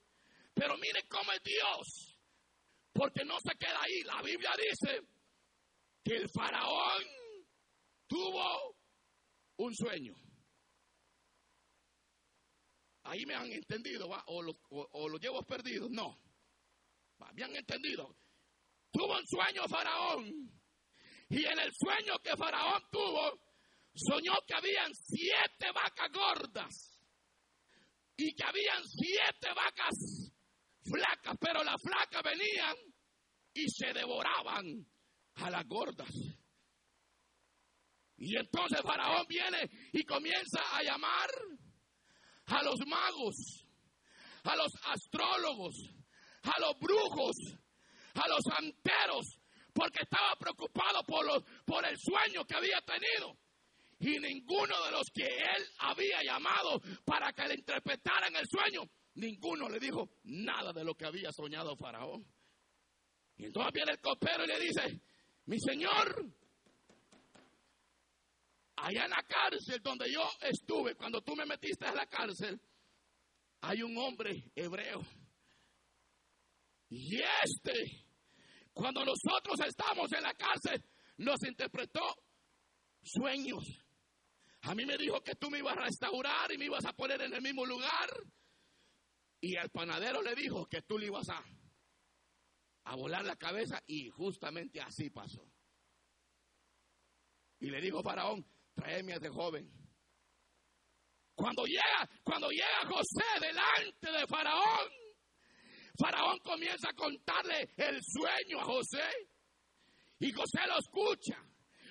Pero 0.54 0.76
mire 0.76 1.02
cómo 1.08 1.32
es 1.32 1.42
Dios. 1.42 2.16
Porque 2.92 3.24
no 3.24 3.36
se 3.40 3.56
queda 3.58 3.82
ahí. 3.82 4.02
La 4.04 4.22
Biblia 4.22 4.52
dice 4.56 5.00
que 6.04 6.18
el 6.18 6.28
faraón 6.28 7.02
tuvo 8.06 8.76
un 9.56 9.74
sueño. 9.74 10.14
Ahí 13.04 13.24
me 13.24 13.34
han 13.34 13.50
entendido, 13.50 14.08
O, 14.26 14.42
lo, 14.42 14.60
o, 14.70 15.18
llevo 15.18 15.42
perdido. 15.44 15.88
No. 15.88 16.18
Me 17.34 17.44
han 17.44 17.56
entendido. 17.56 18.16
Tuvo 18.90 19.16
un 19.16 19.26
sueño 19.26 19.66
Faraón. 19.68 20.26
Y 21.28 21.44
en 21.44 21.58
el 21.58 21.70
sueño 21.72 22.18
que 22.22 22.36
Faraón 22.36 22.82
tuvo, 22.90 23.40
soñó 23.94 24.34
que 24.46 24.54
habían 24.54 24.92
siete 24.94 25.70
vacas 25.72 26.10
gordas. 26.12 27.00
Y 28.16 28.34
que 28.34 28.44
habían 28.44 28.82
siete 28.84 29.48
vacas 29.54 30.32
flacas. 30.82 31.36
Pero 31.40 31.64
las 31.64 31.80
flacas 31.80 32.22
venían 32.22 32.76
y 33.54 33.68
se 33.68 33.92
devoraban 33.92 34.86
a 35.36 35.50
las 35.50 35.66
gordas. 35.66 36.10
Y 38.18 38.36
entonces 38.36 38.80
Faraón 38.82 39.26
viene 39.26 39.70
y 39.92 40.04
comienza 40.04 40.60
a 40.76 40.82
llamar 40.82 41.30
a 42.50 42.62
los 42.62 42.78
magos, 42.86 43.66
a 44.44 44.56
los 44.56 44.72
astrólogos, 44.84 45.74
a 46.42 46.60
los 46.60 46.78
brujos, 46.78 47.36
a 48.14 48.28
los 48.28 48.40
santeros, 48.42 49.38
porque 49.72 50.02
estaba 50.02 50.34
preocupado 50.36 51.02
por, 51.04 51.24
los, 51.24 51.44
por 51.64 51.84
el 51.86 51.96
sueño 51.98 52.44
que 52.44 52.56
había 52.56 52.80
tenido. 52.80 53.36
Y 54.00 54.18
ninguno 54.18 54.82
de 54.84 54.92
los 54.92 55.06
que 55.12 55.26
él 55.26 55.64
había 55.78 56.22
llamado 56.24 56.80
para 57.04 57.32
que 57.32 57.46
le 57.46 57.54
interpretaran 57.54 58.34
el 58.34 58.46
sueño, 58.48 58.82
ninguno 59.14 59.68
le 59.68 59.78
dijo 59.78 60.08
nada 60.24 60.72
de 60.72 60.84
lo 60.84 60.94
que 60.94 61.04
había 61.04 61.30
soñado 61.32 61.76
Faraón. 61.76 62.26
Y 63.36 63.46
entonces 63.46 63.72
viene 63.72 63.92
el 63.92 64.00
copero 64.00 64.44
y 64.44 64.48
le 64.48 64.58
dice, 64.58 65.00
mi 65.46 65.58
señor, 65.60 66.26
allá 68.82 69.04
en 69.04 69.10
la 69.10 69.22
cárcel 69.22 69.80
donde 69.82 70.10
yo 70.12 70.22
estuve, 70.40 70.94
cuando 70.94 71.20
tú 71.22 71.34
me 71.36 71.46
metiste 71.46 71.86
a 71.86 71.94
la 71.94 72.06
cárcel, 72.06 72.60
hay 73.62 73.82
un 73.82 73.96
hombre 73.98 74.50
hebreo. 74.54 75.02
Y 76.88 77.16
este, 77.16 78.06
cuando 78.72 79.04
nosotros 79.04 79.60
estamos 79.66 80.10
en 80.12 80.22
la 80.22 80.34
cárcel, 80.34 80.84
nos 81.18 81.42
interpretó 81.44 82.00
sueños. 83.02 83.64
A 84.62 84.74
mí 84.74 84.84
me 84.84 84.96
dijo 84.96 85.20
que 85.22 85.36
tú 85.36 85.50
me 85.50 85.58
ibas 85.58 85.76
a 85.76 85.82
restaurar 85.82 86.52
y 86.52 86.58
me 86.58 86.66
ibas 86.66 86.84
a 86.84 86.92
poner 86.92 87.20
en 87.22 87.32
el 87.32 87.42
mismo 87.42 87.64
lugar. 87.64 88.10
Y 89.40 89.56
al 89.56 89.70
panadero 89.70 90.22
le 90.22 90.34
dijo 90.34 90.66
que 90.66 90.82
tú 90.82 90.98
le 90.98 91.06
ibas 91.06 91.28
a, 91.30 91.42
a 92.84 92.96
volar 92.96 93.24
la 93.24 93.36
cabeza 93.36 93.82
y 93.86 94.08
justamente 94.10 94.80
así 94.80 95.10
pasó. 95.10 95.50
Y 97.58 97.70
le 97.70 97.80
dijo 97.80 98.02
Faraón, 98.02 98.44
ese 98.86 99.28
joven. 99.28 99.70
Cuando 101.34 101.64
llega, 101.64 102.08
cuando 102.22 102.50
llega 102.50 102.86
José 102.86 103.24
delante 103.40 104.10
de 104.10 104.26
Faraón, 104.26 104.90
Faraón 105.98 106.38
comienza 106.40 106.90
a 106.90 106.94
contarle 106.94 107.70
el 107.76 107.98
sueño 108.02 108.60
a 108.60 108.64
José. 108.64 109.08
Y 110.18 110.32
José 110.32 110.60
lo 110.66 110.78
escucha. 110.78 111.42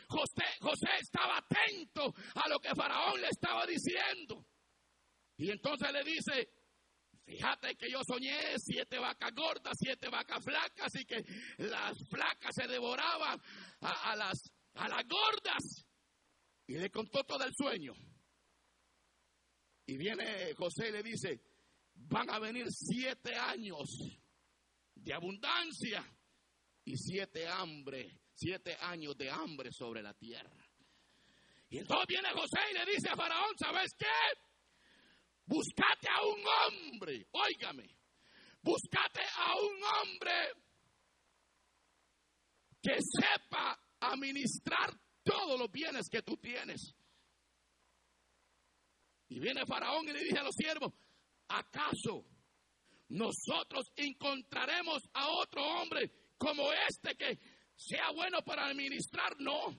José, 0.07 0.45
José 0.61 0.89
estaba 0.99 1.37
atento 1.37 2.13
a 2.35 2.49
lo 2.49 2.59
que 2.59 2.75
Faraón 2.75 3.21
le 3.21 3.27
estaba 3.27 3.65
diciendo. 3.65 4.45
Y 5.37 5.51
entonces 5.51 5.91
le 5.91 6.03
dice, 6.03 6.49
Fíjate 7.29 7.75
que 7.75 7.91
yo 7.91 7.99
soñé 8.03 8.57
siete 8.57 8.97
vacas 8.97 9.31
gordas, 9.35 9.77
siete 9.79 10.09
vacas 10.09 10.43
flacas 10.43 10.95
y 10.95 11.05
que 11.05 11.23
las 11.59 11.95
flacas 12.09 12.55
se 12.55 12.67
devoraban 12.67 13.39
a, 13.81 14.15
las, 14.15 14.51
a 14.73 14.87
las 14.89 15.03
gordas. 15.07 15.85
Y 16.69 16.77
le 16.77 16.91
contó 16.91 17.23
todo 17.23 17.43
el 17.43 17.51
sueño. 17.55 17.95
Y 19.87 19.97
viene 19.97 20.53
José 20.53 20.89
y 20.89 20.91
le 20.91 21.01
dice, 21.01 21.41
van 21.95 22.29
a 22.29 22.37
venir 22.37 22.67
siete 22.69 23.33
años 23.33 23.89
de 24.93 25.11
abundancia 25.11 26.05
y 26.85 26.95
siete 26.95 27.47
hambre, 27.47 28.21
siete 28.35 28.77
años 28.81 29.17
de 29.17 29.31
hambre 29.31 29.71
sobre 29.71 30.03
la 30.03 30.13
tierra. 30.13 30.63
Y 31.71 31.79
entonces 31.79 32.05
viene 32.07 32.29
José 32.33 32.59
y 32.69 32.73
le 32.75 32.85
dice 32.85 33.09
a 33.09 33.15
Faraón, 33.15 33.57
¿sabes 33.57 33.91
qué? 33.97 34.05
Buscate 35.45 36.07
a 36.07 36.23
un 36.23 36.43
hombre, 36.45 37.25
óigame, 37.31 37.97
buscate 38.61 39.21
a 39.37 39.55
un 39.55 39.83
hombre 39.83 40.51
que 42.79 42.95
sepa 43.01 43.75
administrar 44.01 45.08
todos 45.29 45.59
los 45.59 45.71
bienes 45.71 46.09
que 46.09 46.21
tú 46.23 46.37
tienes. 46.37 46.95
Y 49.29 49.39
viene 49.39 49.65
Faraón 49.65 50.07
y 50.09 50.13
le 50.13 50.23
dice 50.23 50.39
a 50.39 50.43
los 50.43 50.55
siervos, 50.55 50.91
¿acaso 51.47 52.25
nosotros 53.09 53.91
encontraremos 53.95 55.03
a 55.13 55.27
otro 55.29 55.63
hombre 55.63 56.11
como 56.37 56.71
este 56.89 57.15
que 57.15 57.39
sea 57.75 58.09
bueno 58.11 58.41
para 58.41 58.65
administrar? 58.65 59.39
No. 59.39 59.77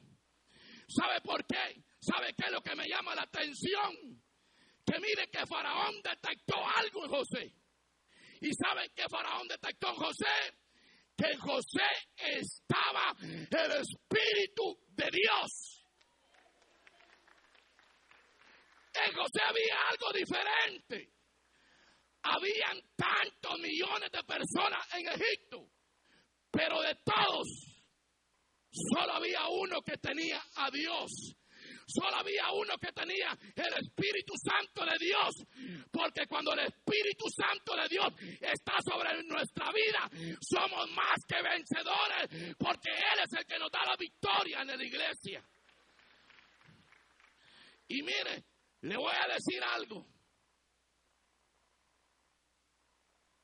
¿Sabe 0.87 1.21
por 1.23 1.45
qué? 1.47 1.83
¿Sabe 2.01 2.33
qué 2.35 2.47
es 2.47 2.53
lo 2.53 2.63
que 2.63 2.77
me 2.77 2.89
llama 2.89 3.15
la 3.15 3.23
atención? 3.23 4.23
Que 4.87 5.01
mire 5.01 5.29
que 5.31 5.47
Faraón 5.47 5.97
detectó 6.03 6.55
algo 6.77 7.05
en 7.05 7.11
José. 7.11 7.55
¿Y 8.41 8.55
sabe 8.55 8.91
qué 8.95 9.05
Faraón 9.11 9.49
detectó 9.49 9.91
en 9.91 9.97
José? 9.97 10.55
Que 11.21 11.33
en 11.33 11.39
José 11.39 11.91
estaba 12.17 13.15
el 13.21 13.73
Espíritu 13.73 14.79
de 14.89 15.07
Dios. 15.13 15.85
En 18.95 19.13
José 19.15 19.43
había 19.47 19.77
algo 19.91 20.13
diferente. 20.15 21.13
Habían 22.23 22.81
tantos 22.97 23.59
millones 23.59 24.11
de 24.11 24.25
personas 24.25 24.87
en 24.95 25.09
Egipto, 25.09 25.71
pero 26.51 26.81
de 26.81 26.95
todos, 27.05 27.49
solo 28.71 29.13
había 29.13 29.47
uno 29.49 29.83
que 29.83 29.99
tenía 29.99 30.43
a 30.57 30.71
Dios 30.71 31.37
Solo 31.93 32.17
había 32.17 32.45
uno 32.53 32.77
que 32.79 32.93
tenía 32.93 33.37
el 33.57 33.75
Espíritu 33.85 34.35
Santo 34.37 34.85
de 34.85 34.97
Dios. 34.99 35.87
Porque 35.91 36.27
cuando 36.27 36.53
el 36.53 36.61
Espíritu 36.61 37.27
Santo 37.29 37.75
de 37.75 37.89
Dios 37.89 38.09
está 38.41 38.75
sobre 38.85 39.23
nuestra 39.25 39.71
vida, 39.73 40.37
somos 40.41 40.89
más 40.91 41.19
que 41.27 41.43
vencedores. 41.43 42.55
Porque 42.57 42.91
Él 42.91 43.25
es 43.25 43.33
el 43.39 43.47
que 43.47 43.59
nos 43.59 43.71
da 43.71 43.85
la 43.85 43.97
victoria 43.99 44.63
en 44.63 44.69
la 44.69 44.85
iglesia. 44.85 45.45
Y 47.89 48.03
mire, 48.03 48.45
le 48.83 48.97
voy 48.97 49.13
a 49.13 49.35
decir 49.35 49.63
algo. 49.63 50.07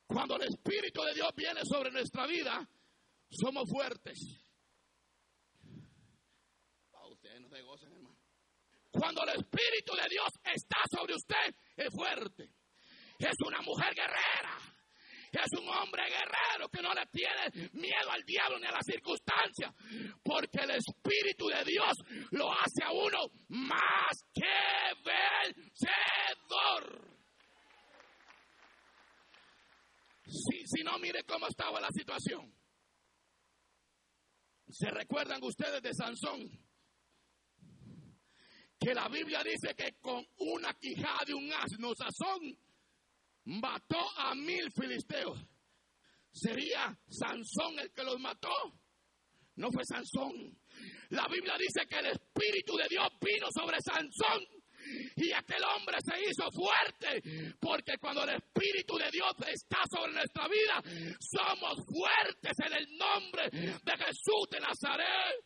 Cuando 0.07 0.37
el 0.37 0.43
Espíritu 0.43 1.03
de 1.03 1.15
Dios 1.15 1.31
viene 1.35 1.61
sobre 1.65 1.91
nuestra 1.91 2.27
vida, 2.27 2.67
somos 3.29 3.69
fuertes. 3.69 4.47
ustedes 7.17 7.41
no 7.41 7.49
se 7.49 7.59
hermano. 7.59 7.96
Cuando 8.99 9.23
el 9.25 9.41
Espíritu 9.41 9.95
de 9.95 10.09
Dios 10.09 10.29
está 10.43 10.79
sobre 10.91 11.15
usted, 11.15 11.55
es 11.77 11.89
fuerte. 11.93 12.51
Es 13.19 13.37
una 13.47 13.61
mujer 13.63 13.95
guerrera. 13.95 14.59
Es 15.33 15.53
un 15.61 15.69
hombre 15.69 16.03
guerrero 16.05 16.69
que 16.71 16.81
no 16.81 16.95
le 16.95 17.05
tiene 17.07 17.71
miedo 17.73 18.11
al 18.11 18.23
diablo 18.25 18.59
ni 18.59 18.67
a 18.67 18.71
las 18.73 18.87
circunstancias. 18.87 19.75
Porque 20.23 20.61
el 20.63 20.71
Espíritu 20.71 21.49
de 21.49 21.65
Dios 21.65 21.93
lo 22.31 22.51
hace 22.53 22.85
a 22.85 22.93
uno 22.93 23.19
más 23.49 24.25
que 24.33 24.95
vencedor. 25.45 27.07
Si, 30.25 30.67
si 30.67 30.83
no, 30.83 30.99
mire 30.99 31.23
cómo 31.25 31.47
estaba 31.49 31.81
la 31.81 31.91
situación. 31.91 32.53
¿Se 34.69 34.91
recuerdan 34.91 35.43
ustedes 35.45 35.83
de 35.83 35.95
Sansón? 35.95 36.66
Dice 39.47 39.75
que 39.75 39.95
con 40.01 40.25
una 40.39 40.75
quijada 40.75 41.25
de 41.27 41.35
un 41.35 41.53
asno 41.53 41.93
sazón 41.95 42.59
mató 43.45 43.99
a 44.17 44.35
mil 44.35 44.71
filisteos. 44.73 45.39
¿Sería 46.33 46.97
Sansón 47.09 47.79
el 47.79 47.91
que 47.93 48.05
los 48.05 48.21
mató? 48.21 48.53
No 49.57 49.71
fue 49.71 49.85
Sansón. 49.85 50.59
La 51.11 51.27
Biblia 51.29 51.55
dice 51.59 51.87
que 51.89 51.99
el 51.99 52.07
Espíritu 52.07 52.77
de 52.77 52.89
Dios 52.89 53.09
vino 53.21 53.47
sobre 53.51 53.79
Sansón 53.81 54.45
y 55.17 55.33
aquel 55.33 55.65
hombre 55.65 55.97
se 56.05 56.21
hizo 56.21 56.49
fuerte, 56.53 57.55
porque 57.59 57.97
cuando 57.99 58.25
el 58.25 58.37
Espíritu 58.37 58.97
de 58.97 59.11
Dios 59.11 59.33
está 59.49 59.79
sobre 59.91 60.13
nuestra 60.13 60.47
vida, 60.47 60.83
somos 61.19 61.79
fuertes 61.87 62.53
en 62.67 62.73
el 62.75 62.99
nombre 62.99 63.49
de 63.51 63.97
Jesús 63.97 64.47
de 64.51 64.61
Nazaret. 64.61 65.45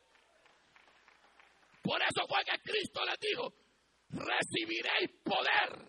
Por 1.83 2.01
eso 2.03 2.27
fue 2.29 2.45
que 2.45 2.61
Cristo 2.63 3.01
les 3.05 3.19
dijo, 3.21 3.55
recibiréis 4.13 5.11
poder. 5.23 5.89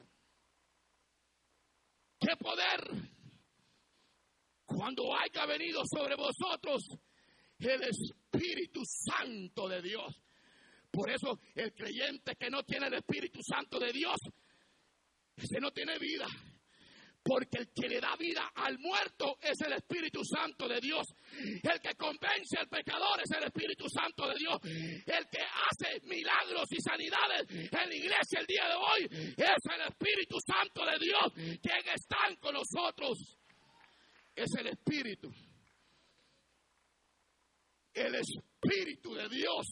¿Qué 2.19 2.36
poder? 2.38 3.12
Cuando 4.65 5.15
haya 5.15 5.45
venido 5.45 5.81
sobre 5.86 6.15
vosotros 6.15 6.84
el 7.60 7.81
Espíritu 7.84 8.81
Santo 8.86 9.67
de 9.67 9.81
Dios. 9.81 10.21
Por 10.89 11.10
eso 11.10 11.39
el 11.55 11.73
creyente 11.73 12.36
que 12.36 12.49
no 12.49 12.63
tiene 12.63 12.88
el 12.88 12.95
Espíritu 12.95 13.39
Santo 13.41 13.79
de 13.79 13.93
Dios, 13.93 14.17
ese 15.36 15.60
no 15.60 15.71
tiene 15.71 15.97
vida. 15.97 16.27
Porque 17.23 17.60
el 17.60 17.69
que 17.71 17.88
le 17.88 17.99
da 17.99 18.15
vida 18.15 18.51
al 18.55 18.79
muerto 18.79 19.38
es 19.41 19.60
el 19.62 19.73
Espíritu 19.73 20.21
Santo 20.25 20.67
de 20.67 20.79
Dios. 20.81 21.05
El 21.62 21.79
que 21.79 21.93
convence 21.95 22.57
al 22.57 22.67
pecador 22.67 23.21
es 23.21 23.31
el 23.38 23.43
Espíritu 23.43 23.86
Santo 23.89 24.27
de 24.27 24.36
Dios. 24.36 24.60
El 25.05 25.27
que 25.29 25.41
hace 25.41 26.01
milagros 26.07 26.65
y 26.71 26.81
sanidades 26.81 27.45
en 27.49 27.89
la 27.89 27.95
iglesia 27.95 28.39
el 28.39 28.47
día 28.47 28.67
de 28.67 28.75
hoy 28.75 29.34
es 29.38 29.65
el 29.71 29.81
Espíritu 29.88 30.38
Santo 30.45 30.84
de 30.84 30.97
Dios. 30.99 31.60
Quien 31.62 31.93
está 31.93 32.17
con 32.39 32.55
nosotros 32.55 33.38
es 34.36 34.49
el 34.57 34.67
Espíritu. 34.67 35.31
El 37.93 38.15
Espíritu 38.15 39.13
de 39.13 39.29
Dios 39.29 39.67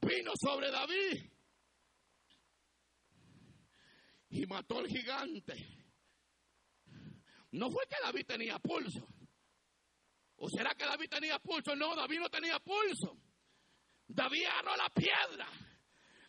vino 0.00 0.32
sobre 0.40 0.70
David 0.70 1.37
y 4.30 4.46
mató 4.46 4.78
al 4.78 4.88
gigante. 4.88 5.54
No 7.52 7.70
fue 7.70 7.84
que 7.88 7.96
David 8.02 8.26
tenía 8.26 8.58
pulso. 8.58 9.06
¿O 10.36 10.48
será 10.48 10.74
que 10.74 10.84
David 10.84 11.08
tenía 11.08 11.38
pulso? 11.38 11.74
No, 11.74 11.96
David 11.96 12.20
no 12.20 12.28
tenía 12.28 12.58
pulso. 12.60 13.18
David 14.06 14.44
agarró 14.46 14.76
la 14.76 14.88
piedra, 14.90 15.48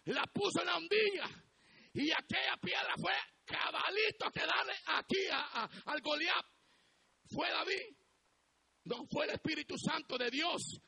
la 0.05 0.23
puso 0.27 0.59
en 0.59 0.65
la 0.65 0.77
ondilla 0.77 1.29
y 1.93 2.12
aquella 2.12 2.57
piedra 2.57 2.93
fue 2.99 3.13
cabalito 3.45 4.29
que 4.31 4.41
darle 4.41 4.73
aquí 4.85 5.27
al 5.85 6.01
Goliat. 6.01 6.45
¿Fue 7.27 7.49
David? 7.49 7.95
No, 8.85 9.05
fue 9.07 9.25
el 9.25 9.31
Espíritu 9.31 9.77
Santo 9.77 10.17
de 10.17 10.29
Dios 10.29 10.81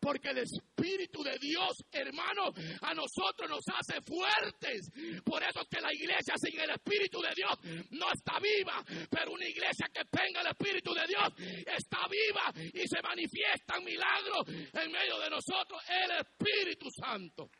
porque 0.00 0.30
el 0.30 0.38
Espíritu 0.38 1.22
de 1.22 1.36
Dios, 1.38 1.84
hermano, 1.92 2.52
a 2.80 2.94
nosotros 2.94 3.48
nos 3.48 3.64
hace 3.68 4.00
fuertes. 4.00 4.90
Por 5.24 5.42
eso 5.42 5.60
es 5.60 5.68
que 5.68 5.80
la 5.80 5.92
iglesia 5.92 6.34
sin 6.36 6.58
el 6.58 6.70
Espíritu 6.70 7.20
de 7.20 7.34
Dios 7.36 7.86
no 7.90 8.10
está 8.10 8.40
viva. 8.40 8.82
Pero 9.10 9.32
una 9.32 9.46
iglesia 9.46 9.88
que 9.92 10.04
tenga 10.06 10.40
el 10.40 10.48
Espíritu 10.48 10.94
de 10.94 11.06
Dios 11.06 11.64
está 11.66 12.08
viva 12.08 12.52
y 12.72 12.88
se 12.88 13.02
manifiestan 13.02 13.84
milagros 13.84 14.48
en 14.48 14.90
medio 14.90 15.18
de 15.20 15.30
nosotros. 15.30 15.82
El 15.88 16.10
Espíritu 16.12 16.88
Santo. 16.90 17.50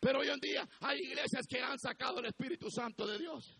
Pero 0.00 0.20
hoy 0.20 0.28
en 0.28 0.40
día 0.40 0.68
hay 0.80 0.98
iglesias 1.00 1.46
que 1.48 1.60
han 1.60 1.78
sacado 1.78 2.20
el 2.20 2.26
Espíritu 2.26 2.70
Santo 2.70 3.06
de 3.06 3.18
Dios. 3.18 3.56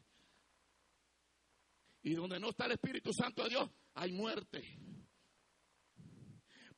Y 2.02 2.14
donde 2.14 2.38
no 2.40 2.50
está 2.50 2.66
el 2.66 2.72
Espíritu 2.72 3.12
Santo 3.12 3.42
de 3.44 3.50
Dios, 3.50 3.70
hay 3.94 4.12
muerte. 4.12 4.89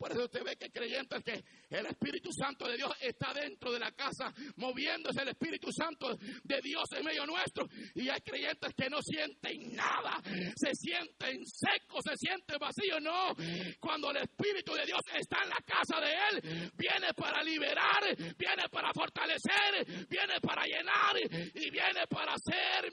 Por 0.02 0.10
eso 0.10 0.24
usted 0.24 0.42
ve 0.42 0.56
que 0.56 0.68
creyentes 0.68 1.22
que 1.22 1.44
el 1.70 1.86
Espíritu 1.86 2.30
Santo 2.32 2.66
de 2.66 2.76
Dios 2.76 2.90
está 3.00 3.32
dentro 3.32 3.70
de 3.70 3.78
la 3.78 3.92
casa, 3.92 4.34
moviéndose 4.56 5.22
el 5.22 5.28
Espíritu 5.28 5.70
Santo 5.70 6.16
de 6.42 6.60
Dios 6.60 6.82
en 6.96 7.04
medio 7.04 7.24
nuestro. 7.24 7.68
Y 7.94 8.08
hay 8.08 8.20
creyentes 8.20 8.74
que 8.74 8.90
no 8.90 9.00
sienten 9.00 9.76
nada, 9.76 10.20
se 10.56 10.74
sienten 10.74 11.46
secos, 11.46 12.02
se 12.02 12.16
sienten 12.16 12.58
vacíos. 12.58 13.00
No, 13.00 13.32
cuando 13.78 14.10
el 14.10 14.16
Espíritu 14.16 14.74
de 14.74 14.86
Dios 14.86 15.02
está 15.14 15.40
en 15.44 15.50
la 15.50 15.62
casa 15.64 16.00
de 16.00 16.10
Él, 16.10 16.72
viene 16.74 17.14
para 17.14 17.40
liberar, 17.44 18.02
viene 18.36 18.68
para 18.72 18.92
fortalecer, 18.92 19.86
viene 20.08 20.40
para 20.42 20.64
llenar 20.64 21.14
y 21.54 21.70
viene 21.70 22.08
para 22.10 22.32
hacer 22.32 22.90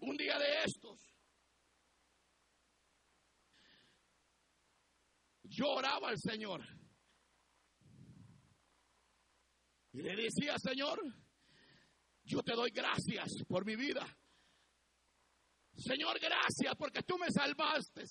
Un 0.00 0.16
día 0.18 0.38
de 0.38 0.62
estos, 0.64 1.06
al 6.06 6.18
Señor 6.18 6.62
y 9.96 10.02
le 10.02 10.14
decía, 10.14 10.58
Señor, 10.58 11.00
yo 12.24 12.42
te 12.42 12.52
doy 12.52 12.70
gracias 12.70 13.32
por 13.48 13.64
mi 13.64 13.76
vida. 13.76 14.06
Señor, 15.74 16.18
gracias 16.20 16.74
porque 16.76 17.02
tú 17.02 17.16
me 17.16 17.30
salvaste. 17.30 18.04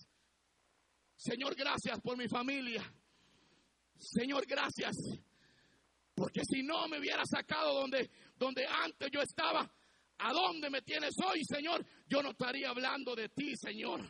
Señor, 1.16 1.56
gracias 1.56 2.00
por 2.02 2.18
mi 2.18 2.28
familia. 2.28 2.84
Señor, 3.98 4.48
gracias. 4.48 4.96
Porque 6.16 6.42
si 6.44 6.64
no 6.64 6.88
me 6.88 6.98
hubiera 6.98 7.24
sacado 7.24 7.82
donde, 7.82 8.10
donde 8.36 8.66
antes 8.66 9.12
yo 9.12 9.22
estaba, 9.22 9.72
¿a 10.18 10.34
dónde 10.34 10.72
me 10.72 10.82
tienes 10.82 11.14
hoy, 11.24 11.44
Señor? 11.46 11.86
Yo 12.08 12.24
no 12.24 12.32
estaría 12.32 12.70
hablando 12.70 13.16
de 13.16 13.30
ti, 13.30 13.56
Señor. 13.56 14.02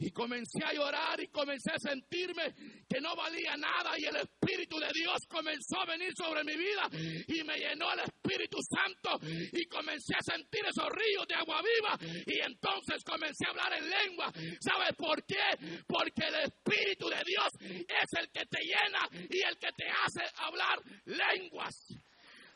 Y 0.00 0.12
comencé 0.12 0.64
a 0.64 0.72
llorar 0.72 1.20
y 1.20 1.26
comencé 1.28 1.72
a 1.72 1.78
sentirme 1.78 2.54
que 2.88 3.00
no 3.00 3.16
valía 3.16 3.56
nada 3.56 3.98
y 3.98 4.04
el 4.04 4.16
Espíritu 4.16 4.78
de 4.78 4.90
Dios 4.94 5.26
comenzó 5.28 5.80
a 5.80 5.86
venir 5.86 6.12
sobre 6.16 6.44
mi 6.44 6.56
vida 6.56 6.88
y 7.26 7.42
me 7.42 7.58
llenó 7.58 7.92
el 7.92 8.00
Espíritu 8.00 8.58
Santo 8.62 9.18
y 9.24 9.66
comencé 9.66 10.14
a 10.14 10.22
sentir 10.22 10.60
esos 10.66 10.88
ríos 10.90 11.26
de 11.26 11.34
agua 11.34 11.60
viva 11.62 11.98
y 12.26 12.40
entonces 12.40 13.02
comencé 13.02 13.46
a 13.46 13.50
hablar 13.50 13.72
en 13.72 13.90
lengua. 13.90 14.32
¿Sabes 14.60 14.94
por 14.96 15.24
qué? 15.24 15.82
Porque 15.86 16.26
el 16.28 16.34
Espíritu 16.46 17.08
de 17.08 17.22
Dios 17.26 17.48
es 17.60 18.12
el 18.20 18.30
que 18.30 18.46
te 18.46 18.62
llena 18.62 19.08
y 19.12 19.42
el 19.42 19.58
que 19.58 19.72
te 19.76 19.88
hace 19.88 20.22
hablar 20.36 20.78
lenguas. 21.06 21.74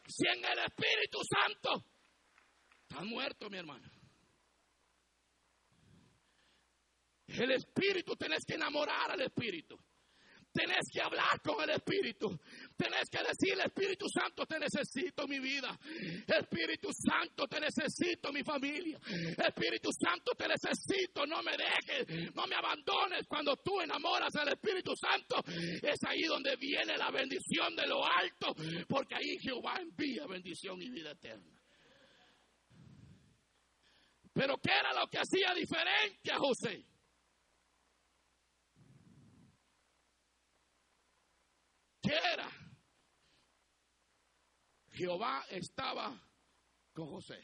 Si 0.06 0.26
en 0.28 0.44
el 0.44 0.58
Espíritu 0.58 1.18
Santo 1.28 1.84
está 2.88 3.04
muerto, 3.04 3.50
mi 3.50 3.58
hermano. 3.58 3.91
El 7.26 7.50
Espíritu, 7.52 8.16
tenés 8.16 8.44
que 8.44 8.54
enamorar 8.54 9.10
al 9.12 9.20
Espíritu. 9.20 9.78
Tenés 10.52 10.84
que 10.92 11.00
hablar 11.00 11.40
con 11.40 11.62
el 11.62 11.70
Espíritu. 11.70 12.28
Tenés 12.76 13.08
que 13.10 13.18
decirle, 13.24 13.64
Espíritu 13.64 14.06
Santo, 14.08 14.44
te 14.44 14.58
necesito 14.58 15.26
mi 15.26 15.38
vida. 15.38 15.78
Espíritu 16.26 16.90
Santo, 16.92 17.48
te 17.48 17.58
necesito 17.58 18.30
mi 18.32 18.42
familia. 18.42 19.00
Espíritu 19.06 19.88
Santo, 19.98 20.32
te 20.36 20.46
necesito. 20.46 21.24
No 21.26 21.42
me 21.42 21.52
dejes, 21.56 22.34
no 22.34 22.46
me 22.46 22.54
abandones. 22.54 23.26
Cuando 23.26 23.56
tú 23.56 23.80
enamoras 23.80 24.34
al 24.36 24.48
Espíritu 24.48 24.92
Santo, 24.94 25.42
es 25.46 26.04
ahí 26.04 26.22
donde 26.24 26.54
viene 26.56 26.98
la 26.98 27.10
bendición 27.10 27.74
de 27.74 27.86
lo 27.86 28.04
alto. 28.04 28.54
Porque 28.86 29.14
ahí 29.14 29.38
Jehová 29.40 29.76
envía 29.80 30.26
bendición 30.26 30.82
y 30.82 30.90
vida 30.90 31.12
eterna. 31.12 31.58
Pero 34.34 34.58
¿qué 34.58 34.70
era 34.70 34.92
lo 34.92 35.06
que 35.08 35.18
hacía 35.18 35.54
diferente 35.54 36.30
a 36.30 36.38
José? 36.38 36.91
¿Qué 42.02 42.12
era? 42.32 42.50
Jehová 44.90 45.44
estaba 45.48 46.20
con 46.92 47.08
José. 47.08 47.40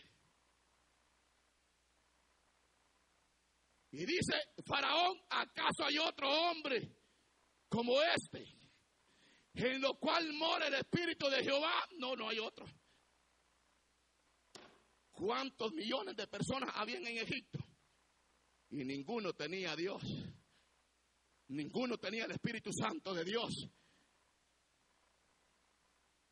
Y 3.90 4.04
dice, 4.04 4.34
Faraón, 4.66 5.16
¿acaso 5.30 5.84
hay 5.84 5.98
otro 5.98 6.28
hombre 6.28 6.94
como 7.68 8.02
este, 8.02 8.44
en 9.54 9.80
lo 9.80 9.94
cual 9.98 10.30
mora 10.34 10.66
el 10.66 10.74
Espíritu 10.74 11.28
de 11.28 11.42
Jehová? 11.42 11.72
No, 11.96 12.14
no 12.14 12.28
hay 12.28 12.38
otro. 12.38 12.66
¿Cuántos 15.12 15.72
millones 15.72 16.16
de 16.16 16.26
personas 16.26 16.70
habían 16.74 17.06
en 17.06 17.18
Egipto? 17.18 17.58
Y 18.70 18.84
ninguno 18.84 19.32
tenía 19.32 19.74
Dios. 19.74 20.02
Ninguno 21.48 21.96
tenía 21.96 22.26
el 22.26 22.32
Espíritu 22.32 22.70
Santo 22.72 23.14
de 23.14 23.24
Dios. 23.24 23.50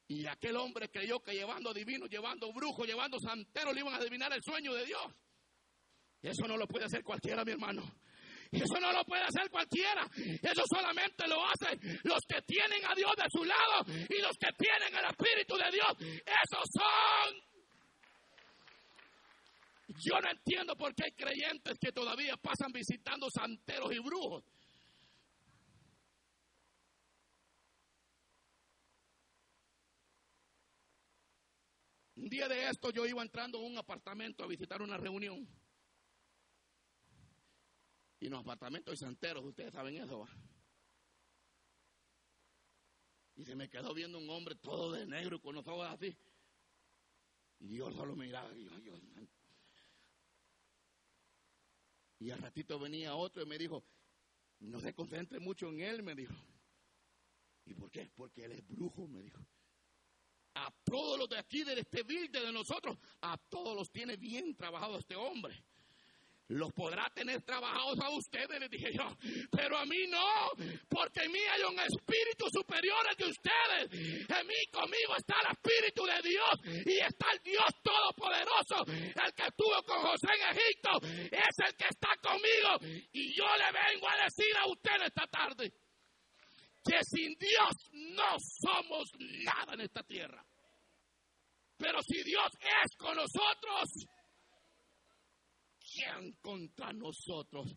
Y 0.08 0.26
aquel 0.26 0.56
hombre 0.56 0.88
creyó 0.88 1.20
que 1.20 1.32
llevando 1.32 1.74
divinos, 1.74 2.08
llevando 2.08 2.52
brujos, 2.52 2.86
llevando 2.86 3.18
santeros, 3.18 3.74
le 3.74 3.80
iban 3.80 3.94
a 3.94 3.96
adivinar 3.96 4.32
el 4.32 4.42
sueño 4.42 4.72
de 4.72 4.86
Dios. 4.86 5.02
Eso 6.22 6.46
no 6.46 6.56
lo 6.56 6.66
puede 6.66 6.84
hacer 6.84 7.02
cualquiera, 7.02 7.44
mi 7.44 7.52
hermano. 7.52 7.82
Eso 8.50 8.80
no 8.80 8.92
lo 8.92 9.04
puede 9.04 9.22
hacer 9.22 9.50
cualquiera. 9.50 10.08
Eso 10.14 10.62
solamente 10.72 11.26
lo 11.26 11.44
hacen 11.44 12.00
los 12.04 12.20
que 12.28 12.40
tienen 12.42 12.84
a 12.84 12.94
Dios 12.94 13.12
de 13.16 13.24
su 13.30 13.44
lado 13.44 13.84
y 14.08 14.20
los 14.22 14.36
que 14.38 14.52
tienen 14.56 14.94
el 14.94 15.04
Espíritu 15.10 15.56
de 15.56 15.70
Dios. 15.72 16.22
Esos 16.24 16.64
son. 16.72 17.46
Yo 19.88 20.20
no 20.20 20.30
entiendo 20.30 20.76
por 20.76 20.94
qué 20.94 21.04
hay 21.04 21.12
creyentes 21.12 21.78
que 21.80 21.92
todavía 21.92 22.36
pasan 22.36 22.70
visitando 22.72 23.28
santeros 23.30 23.92
y 23.92 23.98
brujos. 23.98 24.44
Un 32.16 32.30
día 32.30 32.48
de 32.48 32.68
esto 32.68 32.90
yo 32.90 33.06
iba 33.06 33.22
entrando 33.22 33.58
en 33.58 33.72
un 33.72 33.78
apartamento 33.78 34.42
a 34.42 34.46
visitar 34.46 34.80
una 34.80 34.96
reunión. 34.96 35.46
Y 38.18 38.26
en 38.26 38.32
los 38.32 38.40
apartamentos 38.40 38.92
de 38.92 39.06
santeros, 39.06 39.44
ustedes 39.44 39.72
saben 39.72 39.96
eso. 39.98 40.26
Y 43.36 43.44
se 43.44 43.54
me 43.54 43.68
quedó 43.68 43.92
viendo 43.92 44.16
un 44.16 44.30
hombre 44.30 44.54
todo 44.54 44.92
de 44.92 45.04
negro 45.04 45.40
con 45.42 45.54
los 45.54 45.66
ojos 45.66 45.86
así. 45.88 46.16
Y 47.60 47.76
yo 47.76 47.92
solo 47.92 48.16
miraba. 48.16 48.50
Y, 48.54 48.64
yo, 48.64 48.94
y 52.18 52.30
al 52.30 52.38
ratito 52.38 52.78
venía 52.78 53.14
otro 53.14 53.42
y 53.42 53.46
me 53.46 53.58
dijo, 53.58 53.84
no 54.60 54.80
se 54.80 54.94
concentre 54.94 55.38
mucho 55.38 55.68
en 55.68 55.80
él, 55.80 56.02
me 56.02 56.14
dijo. 56.14 56.34
¿Y 57.66 57.74
por 57.74 57.90
qué? 57.90 58.10
Porque 58.16 58.46
él 58.46 58.52
es 58.52 58.66
brujo, 58.66 59.06
me 59.06 59.20
dijo 59.20 59.46
a 60.56 60.72
todos 60.84 61.18
los 61.18 61.28
de 61.28 61.38
aquí, 61.38 61.62
de 61.64 61.74
este 61.78 62.02
building 62.02 62.46
de 62.46 62.52
nosotros, 62.52 62.96
a 63.20 63.36
todos 63.50 63.76
los 63.76 63.90
tiene 63.90 64.16
bien 64.16 64.56
trabajado 64.56 64.98
este 64.98 65.14
hombre. 65.14 65.54
Los 66.48 66.72
podrá 66.72 67.10
tener 67.12 67.42
trabajados 67.42 67.98
a 67.98 68.08
ustedes, 68.10 68.60
les 68.60 68.70
dije 68.70 68.92
yo, 68.92 69.02
pero 69.50 69.76
a 69.76 69.84
mí 69.84 70.06
no, 70.08 70.52
porque 70.88 71.24
en 71.24 71.32
mí 71.32 71.40
hay 71.40 71.62
un 71.62 71.76
espíritu 71.80 72.46
superior 72.52 73.04
al 73.08 73.16
de 73.16 73.24
ustedes. 73.24 74.28
En 74.30 74.46
mí 74.46 74.54
conmigo 74.70 75.16
está 75.18 75.34
el 75.42 75.56
espíritu 75.56 76.04
de 76.06 76.28
Dios 76.28 76.84
y 76.86 76.98
está 77.00 77.32
el 77.32 77.40
Dios 77.42 77.66
todopoderoso, 77.82 78.86
el 78.86 79.34
que 79.34 79.42
estuvo 79.42 79.82
con 79.82 80.00
José 80.02 80.28
en 80.38 80.56
Egipto, 80.56 80.90
es 81.34 81.58
el 81.66 81.74
que 81.74 81.88
está 81.90 82.14
conmigo. 82.22 83.02
Y 83.12 83.34
yo 83.34 83.44
le 83.56 83.72
vengo 83.72 84.08
a 84.08 84.24
decir 84.24 84.56
a 84.56 84.70
ustedes 84.70 85.08
esta 85.08 85.26
tarde 85.26 85.72
que 86.86 86.98
sin 87.04 87.36
Dios 87.38 87.90
no 88.14 88.36
somos 88.38 89.10
nada 89.44 89.74
en 89.74 89.80
esta 89.80 90.02
tierra. 90.02 90.44
Pero 91.76 92.00
si 92.02 92.22
Dios 92.22 92.50
es 92.60 92.96
con 92.96 93.16
nosotros, 93.16 94.06
¿quién 95.78 96.32
contra 96.40 96.92
nosotros? 96.92 97.74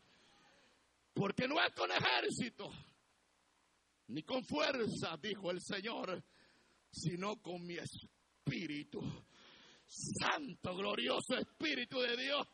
Porque 1.13 1.47
no 1.47 1.59
es 1.61 1.73
con 1.73 1.91
ejército, 1.91 2.71
ni 4.07 4.23
con 4.23 4.43
fuerza, 4.45 5.17
dijo 5.21 5.51
el 5.51 5.61
Señor, 5.61 6.23
sino 6.91 7.41
con 7.41 7.65
mi 7.65 7.75
espíritu. 7.75 9.01
Santo, 9.89 10.75
glorioso 10.75 11.35
Espíritu 11.35 11.99
de 11.99 12.15
Dios. 12.15 12.47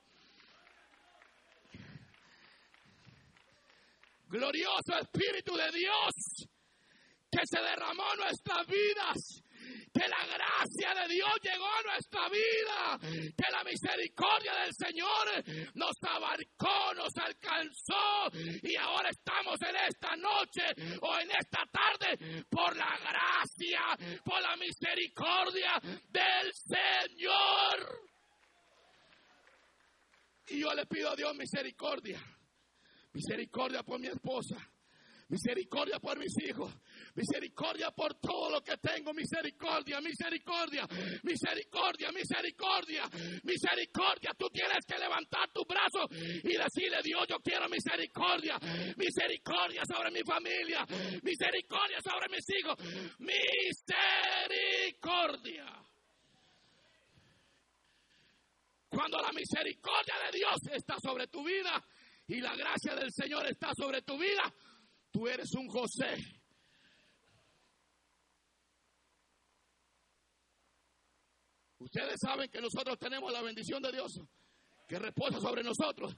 Glorioso 4.29 4.97
Espíritu 5.01 5.55
de 5.55 5.71
Dios 5.71 6.49
que 7.31 7.41
se 7.43 7.61
derramó 7.61 8.03
en 8.13 8.19
nuestras 8.19 8.67
vidas 8.67 9.43
que 9.93 10.07
la 10.09 10.25
gracia 10.25 10.93
de 11.01 11.13
Dios 11.13 11.31
llegó 11.41 11.67
a 11.67 11.81
nuestra 11.83 12.29
vida, 12.29 12.99
que 13.01 13.51
la 13.51 13.63
misericordia 13.63 14.53
del 14.63 14.73
Señor 14.73 15.73
nos 15.75 15.95
abarcó, 16.01 16.93
nos 16.95 17.15
alcanzó 17.17 18.29
y 18.61 18.75
ahora 18.75 19.09
estamos 19.09 19.57
en 19.61 19.75
esta 19.87 20.15
noche 20.17 20.97
o 21.01 21.17
en 21.17 21.31
esta 21.31 21.63
tarde 21.71 22.43
por 22.49 22.75
la 22.75 22.97
gracia, 22.99 24.19
por 24.23 24.41
la 24.41 24.55
misericordia 24.57 25.79
del 26.09 26.53
Señor. 26.53 28.01
Y 30.47 30.59
yo 30.59 30.73
le 30.73 30.85
pido 30.85 31.09
a 31.09 31.15
Dios 31.15 31.33
misericordia, 31.35 32.21
misericordia 33.15 33.81
por 33.81 33.99
mi 33.99 34.07
esposa 34.07 34.57
Misericordia 35.27 35.99
por 35.99 36.19
mis 36.19 36.33
hijos. 36.47 36.71
Misericordia 37.15 37.89
por 37.91 38.13
todo 38.15 38.51
lo 38.51 38.61
que 38.61 38.77
tengo. 38.77 39.11
Misericordia, 39.11 39.99
misericordia, 39.99 40.87
misericordia, 41.23 42.11
misericordia, 42.11 43.09
misericordia. 43.43 44.31
Tú 44.37 44.47
tienes 44.49 44.85
que 44.85 44.99
levantar 44.99 45.49
tu 45.51 45.65
brazo 45.65 46.05
y 46.11 46.55
decirle, 46.55 47.01
Dios, 47.03 47.25
yo 47.27 47.39
quiero 47.39 47.67
misericordia. 47.67 48.59
Misericordia 48.97 49.81
sobre 49.91 50.11
mi 50.11 50.21
familia. 50.21 50.85
Misericordia 51.23 51.97
sobre 52.03 52.29
mis 52.29 52.45
hijos. 52.59 52.75
Misericordia. 54.77 55.65
Cuando 58.89 59.17
la 59.17 59.31
misericordia 59.31 60.13
de 60.25 60.37
Dios 60.37 60.55
está 60.71 60.97
sobre 60.99 61.27
tu 61.27 61.43
vida 61.43 61.83
y 62.27 62.41
la 62.41 62.55
gracia 62.55 62.95
del 62.95 63.11
Señor 63.11 63.45
está 63.47 63.71
sobre 63.77 64.01
tu 64.01 64.17
vida, 64.17 64.53
tú 65.11 65.27
eres 65.27 65.53
un 65.53 65.67
José. 65.67 66.41
Ustedes 71.79 72.15
saben 72.19 72.49
que 72.49 72.61
nosotros 72.61 72.97
tenemos 72.97 73.31
la 73.31 73.43
bendición 73.43 73.81
de 73.81 73.91
Dios 73.91 74.19
que 74.87 74.97
reposa 74.97 75.39
sobre 75.39 75.63
nosotros. 75.63 76.15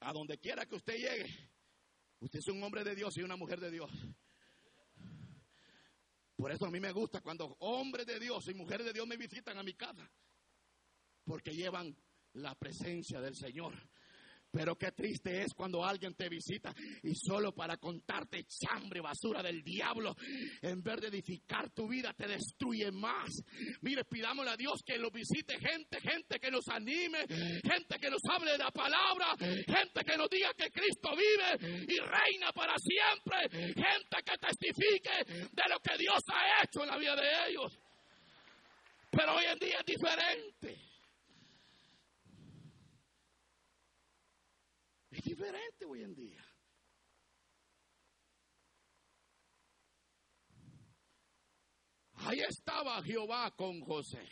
A 0.00 0.12
donde 0.12 0.38
quiera 0.38 0.64
que 0.66 0.76
usted 0.76 0.94
llegue, 0.94 1.50
usted 2.20 2.38
es 2.38 2.48
un 2.48 2.62
hombre 2.62 2.84
de 2.84 2.94
Dios 2.94 3.16
y 3.16 3.22
una 3.22 3.36
mujer 3.36 3.60
de 3.60 3.70
Dios. 3.70 3.90
Por 6.36 6.52
eso 6.52 6.66
a 6.66 6.70
mí 6.70 6.80
me 6.80 6.92
gusta 6.92 7.20
cuando 7.20 7.56
hombres 7.60 8.06
de 8.06 8.20
Dios 8.20 8.46
y 8.48 8.54
mujeres 8.54 8.86
de 8.86 8.92
Dios 8.92 9.06
me 9.06 9.16
visitan 9.16 9.58
a 9.58 9.62
mi 9.62 9.74
casa, 9.74 10.10
porque 11.24 11.54
llevan 11.54 11.96
la 12.34 12.54
presencia 12.54 13.20
del 13.20 13.34
Señor. 13.34 13.74
Pero 14.50 14.76
qué 14.76 14.92
triste 14.92 15.42
es 15.42 15.52
cuando 15.54 15.84
alguien 15.84 16.14
te 16.14 16.28
visita 16.28 16.74
y 17.02 17.14
solo 17.14 17.52
para 17.52 17.76
contarte 17.76 18.44
chambre, 18.44 19.00
basura 19.00 19.42
del 19.42 19.62
diablo, 19.62 20.14
en 20.62 20.82
vez 20.82 21.00
de 21.00 21.08
edificar 21.08 21.70
tu 21.70 21.88
vida, 21.88 22.14
te 22.14 22.26
destruye 22.26 22.90
más. 22.90 23.30
Mire, 23.82 24.04
pidámosle 24.04 24.52
a 24.52 24.56
Dios 24.56 24.80
que 24.84 24.98
lo 24.98 25.10
visite 25.10 25.58
gente, 25.58 26.00
gente 26.00 26.38
que 26.38 26.50
nos 26.50 26.66
anime, 26.68 27.26
gente 27.28 27.98
que 28.00 28.10
nos 28.10 28.22
hable 28.30 28.52
de 28.52 28.58
la 28.58 28.70
palabra, 28.70 29.36
gente 29.38 30.04
que 30.04 30.16
nos 30.16 30.28
diga 30.30 30.52
que 30.54 30.70
Cristo 30.70 31.10
vive 31.14 31.84
y 31.88 31.98
reina 31.98 32.52
para 32.52 32.74
siempre, 32.78 33.74
gente 33.74 34.16
que 34.24 34.38
testifique 34.38 35.24
de 35.26 35.62
lo 35.68 35.80
que 35.80 35.98
Dios 35.98 36.22
ha 36.32 36.64
hecho 36.64 36.82
en 36.82 36.88
la 36.88 36.96
vida 36.96 37.16
de 37.16 37.50
ellos. 37.50 37.78
Pero 39.10 39.34
hoy 39.34 39.44
en 39.44 39.58
día 39.58 39.78
es 39.80 39.86
diferente. 39.86 40.95
Diferente 45.26 45.84
hoy 45.84 46.02
en 46.02 46.14
día. 46.14 46.44
Ahí 52.12 52.40
estaba 52.40 53.02
Jehová 53.02 53.50
con 53.56 53.80
José. 53.80 54.26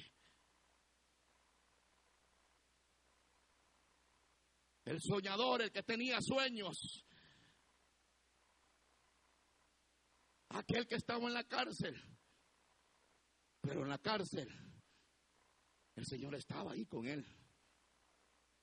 El 4.85 5.01
soñador, 5.01 5.63
el 5.63 5.73
que 5.73 5.83
tenía 5.83 6.19
sueños. 6.21 7.05
Aquel 10.51 10.87
que 10.87 10.97
estaba 10.97 11.27
en 11.27 11.35
la 11.35 11.45
cárcel. 11.45 12.01
Pero 13.61 13.83
en 13.83 13.89
la 13.89 13.99
cárcel, 13.99 14.49
el 15.97 16.07
Señor 16.07 16.35
estaba 16.35 16.73
ahí 16.73 16.87
con 16.87 17.07
él. 17.07 17.44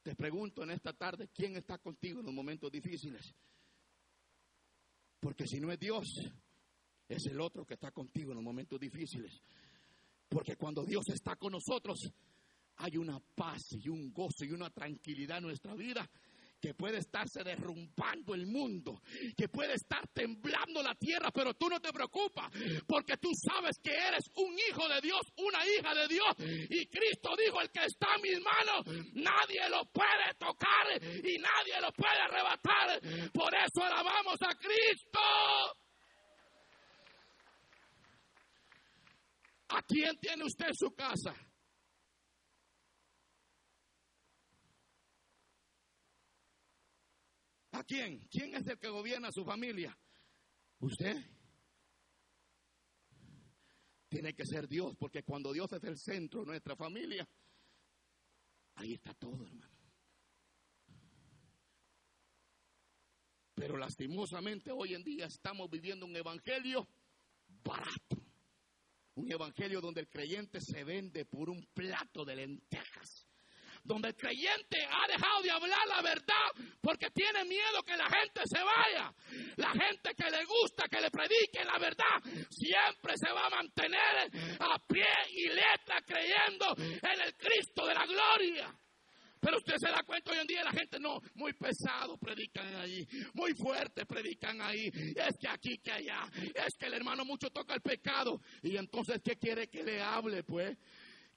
Te 0.01 0.15
pregunto 0.15 0.63
en 0.63 0.71
esta 0.71 0.93
tarde, 0.93 1.29
¿quién 1.33 1.55
está 1.55 1.77
contigo 1.77 2.19
en 2.19 2.25
los 2.25 2.33
momentos 2.33 2.71
difíciles? 2.71 3.33
Porque 5.19 5.45
si 5.45 5.59
no 5.59 5.71
es 5.71 5.79
Dios, 5.79 6.07
es 7.07 7.25
el 7.27 7.39
otro 7.39 7.65
que 7.65 7.75
está 7.75 7.91
contigo 7.91 8.31
en 8.31 8.37
los 8.37 8.43
momentos 8.43 8.79
difíciles. 8.79 9.39
Porque 10.27 10.55
cuando 10.55 10.83
Dios 10.83 11.03
está 11.09 11.35
con 11.35 11.51
nosotros, 11.51 12.11
hay 12.77 12.97
una 12.97 13.19
paz 13.19 13.61
y 13.73 13.89
un 13.89 14.11
gozo 14.11 14.43
y 14.43 14.51
una 14.51 14.71
tranquilidad 14.71 15.37
en 15.37 15.43
nuestra 15.43 15.75
vida 15.75 16.09
que 16.61 16.73
puede 16.75 16.99
estarse 16.99 17.43
derrumbando 17.43 18.35
el 18.35 18.45
mundo, 18.45 19.01
que 19.35 19.49
puede 19.49 19.73
estar 19.73 20.07
temblando 20.09 20.83
la 20.83 20.95
tierra, 20.95 21.31
pero 21.33 21.55
tú 21.55 21.67
no 21.67 21.79
te 21.79 21.91
preocupas, 21.91 22.51
porque 22.87 23.17
tú 23.17 23.29
sabes 23.33 23.77
que 23.83 23.91
eres 23.91 24.29
un 24.35 24.53
hijo 24.69 24.87
de 24.87 25.01
Dios, 25.01 25.21
una 25.37 25.65
hija 25.65 25.95
de 25.95 26.07
Dios, 26.07 26.35
y 26.69 26.85
Cristo 26.87 27.31
dijo, 27.35 27.59
el 27.61 27.71
que 27.71 27.85
está 27.85 28.15
en 28.15 28.21
mis 28.21 28.39
manos, 28.41 28.85
nadie 29.13 29.69
lo 29.69 29.85
puede 29.85 30.33
tocar 30.37 30.87
y 31.01 31.37
nadie 31.39 31.81
lo 31.81 31.91
puede 31.93 32.19
arrebatar. 32.21 33.01
Por 33.33 33.53
eso 33.55 33.83
alabamos 33.83 34.37
a 34.41 34.53
Cristo. 34.55 35.19
¿A 39.69 39.81
quién 39.83 40.17
tiene 40.19 40.43
usted 40.43 40.67
su 40.73 40.93
casa? 40.93 41.33
¿A 47.73 47.80
quién? 47.91 48.19
¿Quién 48.29 48.55
es 48.55 48.65
el 48.67 48.79
que 48.79 48.87
gobierna 48.87 49.31
su 49.33 49.43
familia? 49.43 49.97
¿Usted? 50.79 51.17
Tiene 54.07 54.33
que 54.33 54.45
ser 54.45 54.67
Dios, 54.67 54.95
porque 54.97 55.23
cuando 55.23 55.51
Dios 55.51 55.71
es 55.73 55.83
el 55.83 55.97
centro 55.97 56.41
de 56.41 56.47
nuestra 56.47 56.75
familia, 56.77 57.27
ahí 58.75 58.93
está 58.93 59.13
todo, 59.13 59.45
hermano. 59.45 59.75
Pero 63.55 63.77
lastimosamente 63.77 64.71
hoy 64.71 64.93
en 64.93 65.03
día 65.03 65.25
estamos 65.25 65.69
viviendo 65.69 66.05
un 66.05 66.15
evangelio 66.15 66.87
barato. 67.63 68.23
Un 69.15 69.29
evangelio 69.29 69.81
donde 69.81 69.99
el 70.01 70.09
creyente 70.09 70.61
se 70.61 70.85
vende 70.85 71.25
por 71.25 71.49
un 71.49 71.61
plato 71.73 72.23
de 72.23 72.37
lentejas 72.37 73.27
donde 73.83 74.09
el 74.09 74.15
creyente 74.15 74.77
ha 74.85 75.07
dejado 75.07 75.41
de 75.41 75.51
hablar 75.51 75.87
la 75.87 76.01
verdad 76.01 76.47
porque 76.81 77.09
tiene 77.11 77.43
miedo 77.45 77.81
que 77.85 77.95
la 77.95 78.09
gente 78.09 78.41
se 78.45 78.63
vaya. 78.63 79.13
La 79.57 79.71
gente 79.71 80.13
que 80.15 80.29
le 80.29 80.43
gusta 80.45 80.87
que 80.87 81.01
le 81.01 81.09
predique 81.09 81.63
la 81.63 81.77
verdad 81.77 82.21
siempre 82.49 83.13
se 83.15 83.31
va 83.31 83.47
a 83.47 83.49
mantener 83.49 84.31
a 84.59 84.77
pie 84.87 85.07
y 85.31 85.47
letra 85.49 86.01
creyendo 86.05 86.75
en 86.77 87.21
el 87.21 87.35
Cristo 87.35 87.85
de 87.85 87.93
la 87.93 88.05
gloria. 88.05 88.75
Pero 89.41 89.57
usted 89.57 89.73
se 89.77 89.89
da 89.89 90.03
cuenta 90.05 90.31
hoy 90.31 90.37
en 90.37 90.45
día 90.45 90.63
la 90.63 90.71
gente 90.71 90.99
no, 90.99 91.19
muy 91.33 91.51
pesado 91.53 92.15
predican 92.17 92.75
ahí, 92.75 93.07
muy 93.33 93.53
fuerte 93.55 94.05
predican 94.05 94.61
ahí. 94.61 94.87
Es 95.15 95.35
que 95.39 95.47
aquí, 95.49 95.79
que 95.79 95.91
allá, 95.91 96.29
es 96.53 96.75
que 96.77 96.85
el 96.85 96.93
hermano 96.93 97.25
mucho 97.25 97.49
toca 97.49 97.73
el 97.73 97.81
pecado. 97.81 98.39
Y 98.61 98.77
entonces, 98.77 99.19
¿qué 99.23 99.37
quiere 99.37 99.67
que 99.67 99.83
le 99.83 99.99
hable? 99.99 100.43
Pues 100.43 100.77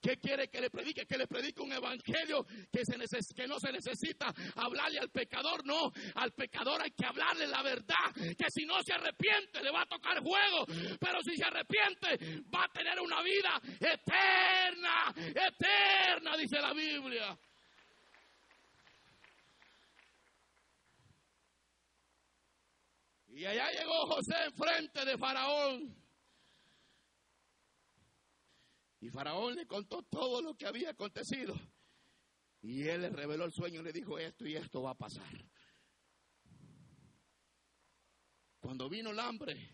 ¿Qué 0.04 0.18
quiere 0.18 0.48
que 0.48 0.60
le 0.60 0.68
predique? 0.68 1.06
Que 1.06 1.16
le 1.16 1.26
predique 1.26 1.62
un 1.62 1.72
evangelio 1.72 2.44
que, 2.70 3.46
no 3.48 3.58
se 3.58 3.72
necesita 3.72 4.34
hablarle 4.56 4.98
al 4.98 5.08
pecador. 5.08 5.64
No, 5.64 5.90
al 6.16 6.30
pecador 6.32 6.82
hay 6.82 6.90
que 6.90 7.06
hablarle 7.06 7.46
la 7.46 7.62
verdad. 7.62 8.12
Que 8.14 8.50
si 8.50 8.66
no 8.66 8.82
se 8.82 8.92
arrepiente 8.92 9.62
le 9.62 9.70
va 9.70 9.80
a 9.80 9.86
tocar 9.86 10.22
fuego. 10.22 10.66
Pero 11.00 11.22
si 11.22 11.34
se 11.36 11.44
arrepiente 11.44 12.42
va 12.54 12.64
a 12.64 12.68
tener 12.68 13.00
una 13.00 13.22
vida 13.22 13.58
eterna, 13.80 15.14
eterna, 15.16 16.36
dice 16.36 16.60
la 16.60 16.74
Biblia. 16.74 17.38
Y 23.28 23.46
allá 23.46 23.70
llegó 23.70 24.06
José 24.06 24.34
enfrente 24.48 25.02
de 25.06 25.16
Faraón. 25.16 26.03
Y 29.04 29.10
Faraón 29.10 29.54
le 29.54 29.66
contó 29.66 30.02
todo 30.04 30.40
lo 30.40 30.56
que 30.56 30.66
había 30.66 30.88
acontecido. 30.88 31.54
Y 32.62 32.88
él 32.88 33.02
le 33.02 33.10
reveló 33.10 33.44
el 33.44 33.52
sueño 33.52 33.82
y 33.82 33.84
le 33.84 33.92
dijo 33.92 34.18
esto 34.18 34.46
y 34.46 34.56
esto 34.56 34.80
va 34.80 34.92
a 34.92 34.96
pasar. 34.96 35.46
Cuando 38.58 38.88
vino 38.88 39.10
el 39.10 39.20
hambre 39.20 39.70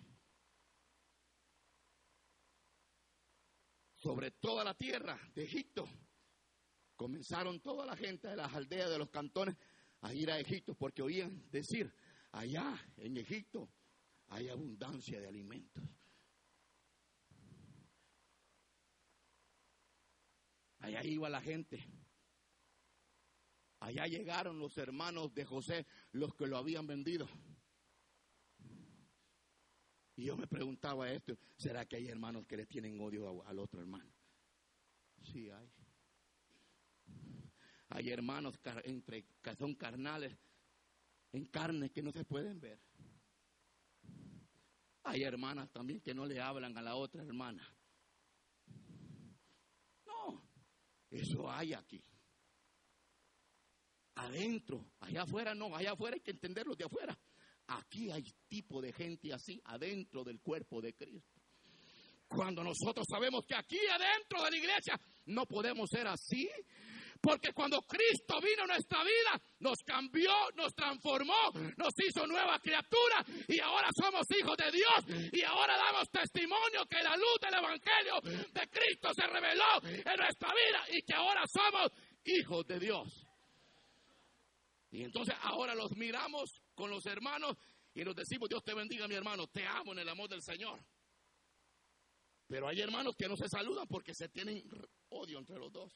sobre 3.95 4.33
toda 4.33 4.65
la 4.65 4.75
tierra 4.75 5.17
de 5.33 5.45
Egipto, 5.45 5.89
comenzaron 6.97 7.61
toda 7.61 7.87
la 7.87 7.95
gente 7.95 8.27
de 8.27 8.35
las 8.35 8.53
aldeas, 8.53 8.91
de 8.91 8.99
los 8.99 9.11
cantones, 9.11 9.57
a 10.01 10.13
ir 10.13 10.29
a 10.33 10.41
Egipto 10.41 10.75
porque 10.75 11.03
oían 11.03 11.49
decir, 11.53 11.95
allá 12.33 12.77
en 12.97 13.17
Egipto 13.17 13.71
hay 14.27 14.49
abundancia 14.49 15.21
de 15.21 15.29
alimentos. 15.29 15.85
Allá 20.81 21.05
iba 21.05 21.29
la 21.29 21.41
gente. 21.41 21.87
Allá 23.81 24.07
llegaron 24.07 24.59
los 24.59 24.77
hermanos 24.77 25.33
de 25.35 25.45
José, 25.45 25.87
los 26.13 26.35
que 26.35 26.47
lo 26.47 26.59
habían 26.59 26.87
vendido. 26.87 27.29
Y 30.17 30.25
yo 30.25 30.37
me 30.37 30.47
preguntaba 30.47 31.11
esto, 31.11 31.39
¿será 31.57 31.87
que 31.87 31.97
hay 31.97 32.09
hermanos 32.09 32.47
que 32.47 32.59
le 32.59 32.67
tienen 32.67 33.01
odio 33.01 33.43
al 33.47 33.59
otro 33.59 33.81
hermano? 33.81 34.13
Sí 35.23 35.51
hay. 35.51 35.73
Hay 37.89 38.11
hermanos 38.11 38.59
entre, 38.85 39.25
que 39.43 39.57
son 39.57 39.75
carnales, 39.75 40.37
en 41.33 41.47
carne, 41.47 41.91
que 41.91 42.03
no 42.03 42.13
se 42.13 42.25
pueden 42.25 42.61
ver. 42.61 42.79
Hay 45.05 45.23
hermanas 45.23 45.71
también 45.71 46.01
que 46.01 46.15
no 46.15 46.27
le 46.27 46.41
hablan 46.41 46.77
a 46.77 46.83
la 46.83 46.97
otra 46.97 47.23
hermana. 47.23 47.67
Eso 51.11 51.51
hay 51.51 51.75
aquí. 51.75 52.03
Adentro, 54.15 54.93
allá 55.01 55.23
afuera 55.23 55.55
no, 55.55 55.75
allá 55.75 55.93
afuera 55.93 56.15
hay 56.15 56.21
que 56.21 56.31
entenderlo 56.31 56.77
de 56.77 56.85
afuera. 56.85 57.19
Aquí 57.69 58.11
hay 58.11 58.25
tipo 58.49 58.81
de 58.81 58.93
gente 58.93 59.33
así, 59.33 59.61
adentro 59.65 60.25
del 60.25 60.41
cuerpo 60.41 60.81
de 60.81 60.95
Cristo. 60.95 61.41
Cuando 62.29 62.63
nosotros 62.63 63.07
sabemos 63.09 63.45
que 63.47 63.55
aquí 63.55 63.79
adentro 63.93 64.43
de 64.45 64.51
la 64.51 64.57
iglesia 64.57 65.01
no 65.27 65.47
podemos 65.47 65.89
ser 65.91 66.07
así. 66.07 66.49
Porque 67.21 67.53
cuando 67.53 67.83
Cristo 67.83 68.41
vino 68.41 68.63
a 68.65 68.67
nuestra 68.67 69.03
vida, 69.05 69.41
nos 69.59 69.79
cambió, 69.85 70.33
nos 70.55 70.75
transformó, 70.75 71.53
nos 71.77 71.93
hizo 71.99 72.27
nueva 72.27 72.59
criatura 72.61 73.25
y 73.47 73.61
ahora 73.61 73.89
somos 73.95 74.23
hijos 74.39 74.57
de 74.57 74.71
Dios 74.71 75.31
y 75.33 75.43
ahora 75.43 75.77
damos 75.77 76.09
testimonio 76.11 76.87
que 76.89 77.03
la 77.03 77.17
luz 77.17 77.37
del 77.43 77.55
Evangelio 77.55 78.21
de 78.53 78.69
Cristo 78.69 79.11
se 79.15 79.27
reveló 79.27 79.83
en 79.83 80.17
nuestra 80.17 80.49
vida 80.49 80.85
y 80.97 81.03
que 81.03 81.15
ahora 81.15 81.43
somos 81.47 81.93
hijos 82.25 82.67
de 82.67 82.79
Dios. 82.79 83.27
Y 84.91 85.05
entonces 85.05 85.35
ahora 85.43 85.75
los 85.75 85.95
miramos 85.97 86.63
con 86.75 86.91
los 86.91 87.05
hermanos 87.05 87.55
y 87.95 88.03
nos 88.03 88.17
decimos, 88.17 88.49
Dios 88.49 88.63
te 88.65 88.73
bendiga 88.73 89.07
mi 89.07 89.15
hermano, 89.15 89.47
te 89.49 89.67
amo 89.67 89.93
en 89.93 89.99
el 89.99 90.09
amor 90.09 90.31
del 90.31 90.43
Señor. 90.43 90.81
Pero 92.47 92.67
hay 92.67 92.81
hermanos 92.81 93.15
que 93.17 93.29
no 93.29 93.37
se 93.37 93.49
saludan 93.49 93.87
porque 93.87 94.15
se 94.15 94.29
tienen 94.29 94.63
odio 95.11 95.39
entre 95.39 95.59
los 95.59 95.71
dos. 95.71 95.93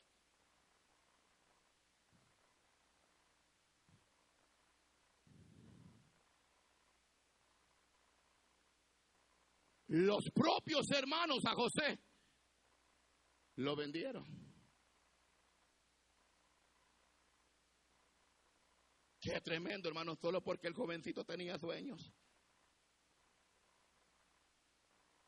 Los 9.95 10.29
propios 10.33 10.91
hermanos 10.91 11.45
a 11.45 11.55
José 11.55 12.01
lo 13.59 13.77
vendieron. 13.77 14.27
Qué 19.21 19.41
tremendo, 19.41 19.89
hermano, 19.89 20.17
solo 20.17 20.43
porque 20.43 20.67
el 20.67 20.75
jovencito 20.75 21.25
tenía 21.25 21.61
sueños. 21.61 22.13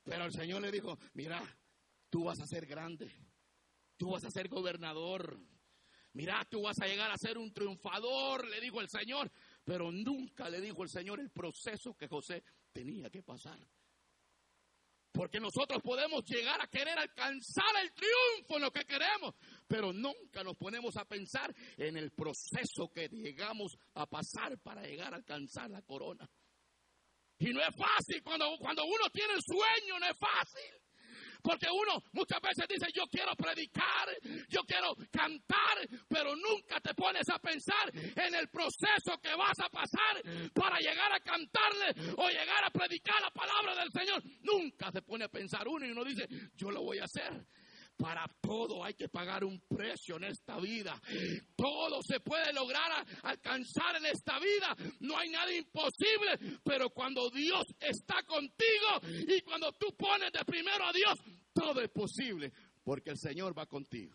Pero 0.03 0.25
el 0.25 0.33
Señor 0.33 0.63
le 0.63 0.73
dijo, 0.73 0.99
mira, 1.15 1.41
tú 2.11 2.25
vas 2.25 2.41
a 2.41 2.47
ser 2.49 2.67
grande, 2.67 3.15
tú 3.97 4.11
vas 4.11 4.25
a 4.25 4.33
ser 4.33 4.49
gobernador, 4.49 5.39
mira, 6.13 6.45
tú 6.51 6.63
vas 6.63 6.81
a 6.81 6.89
llegar 6.89 7.13
a 7.13 7.17
ser 7.17 7.39
un 7.39 7.53
triunfador, 7.55 8.49
le 8.49 8.61
dijo 8.61 8.81
el 8.81 8.89
Señor, 8.89 9.31
pero 9.63 9.93
nunca 9.93 10.51
le 10.51 10.61
dijo 10.61 10.83
el 10.83 10.89
Señor 10.89 11.21
el 11.21 11.31
proceso 11.31 11.95
que 11.95 12.09
José 12.09 12.43
tenía 12.73 13.09
que 13.11 13.23
pasar. 13.23 13.61
Porque 15.17 15.41
nosotros 15.41 15.81
podemos 15.83 16.23
llegar 16.27 16.61
a 16.61 16.67
querer 16.67 16.99
alcanzar 16.99 17.65
el 17.83 17.91
triunfo 17.95 18.57
en 18.57 18.63
lo 18.63 18.71
que 18.71 18.85
queremos, 18.85 19.35
pero 19.67 19.91
nunca 19.91 20.45
nos 20.45 20.57
ponemos 20.57 20.95
a 20.99 21.07
pensar 21.07 21.55
en 21.79 21.97
el 21.97 22.11
proceso 22.11 22.93
que 22.93 23.09
llegamos 23.09 23.79
a 23.95 24.05
pasar 24.05 24.59
para 24.59 24.83
llegar 24.83 25.15
a 25.15 25.17
alcanzar 25.17 25.71
la 25.71 25.81
corona. 25.81 26.29
Y 27.39 27.47
no 27.47 27.61
es 27.61 27.75
fácil, 27.75 28.23
cuando, 28.23 28.47
cuando 28.59 28.85
uno 28.85 29.09
tiene 29.11 29.35
el 29.35 29.43
sueño, 29.43 29.99
no 29.99 30.07
es 30.07 30.19
fácil. 30.19 30.83
Porque 31.43 31.67
uno 31.71 32.03
muchas 32.13 32.41
veces 32.41 32.67
dice, 32.69 32.87
yo 32.93 33.05
quiero 33.07 33.35
predicar, 33.37 34.09
yo 34.49 34.63
quiero 34.65 34.97
cantar, 35.13 35.79
pero 36.09 36.35
nunca 36.35 36.81
te 36.81 36.93
pones 36.95 37.29
a 37.29 37.39
pensar 37.39 37.93
en 37.95 38.35
el 38.35 38.49
proceso 38.49 39.19
que 39.23 39.35
vas 39.35 39.59
a 39.61 39.69
pasar 39.69 40.51
para 40.53 40.79
llegar 40.81 41.13
a 41.13 41.21
cantarle 41.21 42.15
o 42.17 42.29
llegar 42.29 42.65
a 42.65 42.71
predicar 42.71 43.21
la 43.21 43.31
palabra 43.31 43.77
del 43.77 43.93
Señor. 43.93 44.23
Nunca 44.43 44.91
se 44.91 45.03
a 45.23 45.29
pensar 45.29 45.67
uno 45.69 45.87
y 45.87 45.91
uno 45.91 46.05
dice, 46.05 46.27
yo 46.55 46.71
lo 46.71 46.83
voy 46.83 46.99
a 46.99 47.05
hacer. 47.05 47.47
Para 47.97 48.27
todo 48.43 48.85
hay 48.85 48.93
que 48.93 49.09
pagar 49.09 49.43
un 49.43 49.59
precio 49.61 50.17
en 50.17 50.25
esta 50.25 50.59
vida. 50.61 51.01
Todo 51.57 52.01
se 52.03 52.21
puede 52.21 52.53
lograr 52.53 53.07
alcanzar 53.23 53.97
en 53.97 54.07
esta 54.07 54.39
vida. 54.39 54.77
No 55.01 55.17
hay 55.17 55.31
nada 55.31 55.51
imposible. 55.51 56.61
Pero 56.63 56.91
cuando 56.91 57.31
Dios 57.31 57.65
está 57.81 58.23
contigo 58.25 59.01
y 59.29 59.41
cuando 59.41 59.73
tú 59.73 59.97
pones 59.97 60.31
de 60.31 60.45
primero 60.45 60.85
a 60.85 60.93
Dios, 60.93 61.19
todo 61.55 61.81
es 61.81 61.91
posible. 61.91 62.53
Porque 62.85 63.11
el 63.11 63.19
Señor 63.19 63.59
va 63.59 63.65
contigo. 63.67 64.15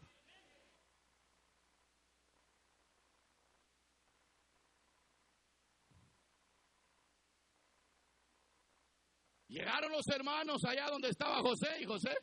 Llegaron 9.51 9.91
los 9.91 10.07
hermanos 10.07 10.63
allá 10.63 10.89
donde 10.89 11.09
estaba 11.09 11.41
José 11.41 11.81
y 11.81 11.85
José 11.85 12.17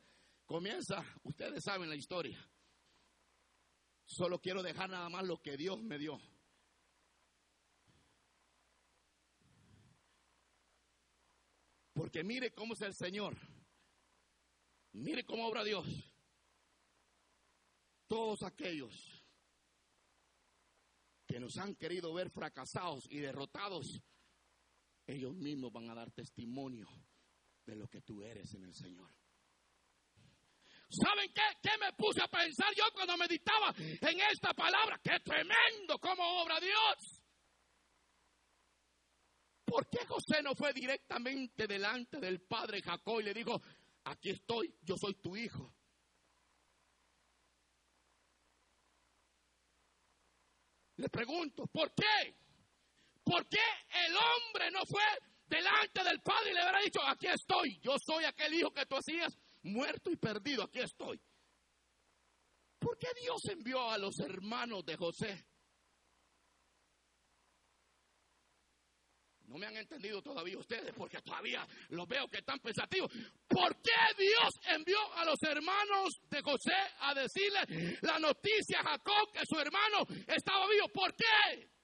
comienza, 0.46 1.04
ustedes 1.24 1.62
saben 1.62 1.90
la 1.90 1.94
historia. 1.94 2.42
Solo 4.06 4.40
quiero 4.40 4.62
dejar 4.62 4.88
nada 4.88 5.10
más 5.10 5.26
lo 5.26 5.36
que 5.36 5.58
Dios 5.58 5.82
me 5.82 5.98
dio. 5.98 6.18
Porque 11.92 12.24
mire 12.24 12.54
cómo 12.54 12.72
es 12.72 12.80
el 12.80 12.94
Señor. 12.94 13.36
Mire 14.92 15.26
cómo 15.26 15.46
obra 15.46 15.64
Dios. 15.64 15.86
Todos 18.06 18.42
aquellos 18.42 19.22
que 21.26 21.38
nos 21.38 21.58
han 21.58 21.74
querido 21.74 22.14
ver 22.14 22.30
fracasados 22.30 23.06
y 23.10 23.18
derrotados, 23.18 24.00
ellos 25.06 25.34
mismos 25.34 25.70
van 25.70 25.90
a 25.90 25.94
dar 25.94 26.10
testimonio 26.10 26.88
de 27.68 27.76
lo 27.76 27.86
que 27.86 28.00
tú 28.00 28.22
eres 28.22 28.54
en 28.54 28.64
el 28.64 28.74
Señor. 28.74 29.10
¿Saben 30.88 31.30
qué? 31.34 31.42
¿Qué 31.62 31.76
me 31.78 31.92
puse 31.92 32.22
a 32.22 32.28
pensar 32.28 32.74
yo 32.74 32.84
cuando 32.94 33.14
meditaba 33.18 33.74
en 33.76 34.20
esta 34.32 34.54
palabra? 34.54 34.98
¡Qué 35.04 35.20
tremendo 35.20 35.98
como 36.00 36.42
obra 36.42 36.58
Dios! 36.60 37.22
¿Por 39.66 39.86
qué 39.90 39.98
José 40.06 40.42
no 40.42 40.54
fue 40.54 40.72
directamente 40.72 41.66
delante 41.66 42.18
del 42.18 42.40
padre 42.40 42.80
Jacob 42.80 43.20
y 43.20 43.24
le 43.24 43.34
dijo, 43.34 43.60
aquí 44.04 44.30
estoy, 44.30 44.74
yo 44.80 44.96
soy 44.96 45.12
tu 45.16 45.36
hijo? 45.36 45.74
Le 50.96 51.10
pregunto, 51.10 51.66
¿por 51.66 51.92
qué? 51.94 52.34
¿Por 53.22 53.46
qué 53.46 53.60
el 54.06 54.16
hombre 54.16 54.70
no 54.70 54.86
fue 54.86 55.02
delante 55.49 56.05
del 56.05 56.20
padre 56.20 56.51
y 56.51 56.55
le 56.55 56.62
hubiera 56.62 56.80
dicho, 56.80 57.01
aquí 57.03 57.26
estoy, 57.26 57.78
yo 57.80 57.96
soy 58.05 58.24
aquel 58.24 58.55
hijo 58.55 58.70
que 58.70 58.86
tú 58.86 58.96
hacías 58.96 59.36
muerto 59.62 60.11
y 60.11 60.16
perdido, 60.16 60.64
aquí 60.64 60.80
estoy. 60.80 61.20
¿Por 62.78 62.96
qué 62.99 63.09
Dios 63.20 63.40
envió 63.51 63.90
a 63.90 63.99
los 63.99 64.18
hermanos 64.20 64.84
de 64.84 64.96
José? 64.96 65.46
No 69.49 69.57
me 69.57 69.66
han 69.66 69.76
entendido 69.78 70.20
todavía 70.20 70.59
ustedes 70.59 70.92
porque 70.94 71.22
todavía 71.22 71.66
los 71.88 72.07
veo 72.07 72.28
que 72.28 72.38
están 72.38 72.59
pensativos. 72.59 73.11
¿Por 73.49 73.80
qué 73.80 74.14
Dios 74.18 74.51
envió 74.76 74.99
a 75.14 75.24
los 75.24 75.42
hermanos 75.42 76.20
de 76.28 76.42
José 76.42 76.76
a 77.01 77.14
decirle 77.14 77.99
la 78.03 78.18
noticia 78.18 78.80
a 78.80 78.90
Jacob 78.90 79.32
que 79.32 79.40
su 79.49 79.59
hermano 79.59 80.05
estaba 80.26 80.68
vivo? 80.68 80.88
¿Por 80.92 81.14
qué? 81.16 81.77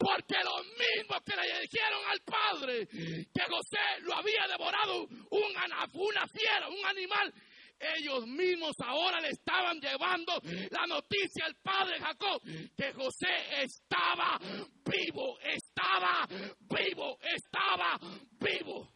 Porque 0.00 0.36
lo 0.42 0.64
mismo 0.64 1.20
que 1.26 1.36
le 1.36 1.60
dijeron 1.60 2.00
al 2.08 2.20
padre 2.22 2.86
que 2.88 3.42
José 3.44 4.00
lo 4.00 4.14
había 4.14 4.46
devorado 4.48 5.06
una 5.30 6.26
fiera, 6.26 6.70
un 6.70 6.86
animal, 6.86 7.34
ellos 7.78 8.26
mismos 8.26 8.74
ahora 8.82 9.20
le 9.20 9.28
estaban 9.28 9.78
llevando 9.78 10.32
la 10.70 10.86
noticia 10.86 11.44
al 11.44 11.54
padre 11.56 11.98
Jacob 11.98 12.40
que 12.74 12.92
José 12.94 13.62
estaba 13.62 14.38
vivo, 14.84 15.38
estaba 15.40 16.26
vivo, 16.60 17.18
estaba 17.20 17.98
vivo. 18.40 18.88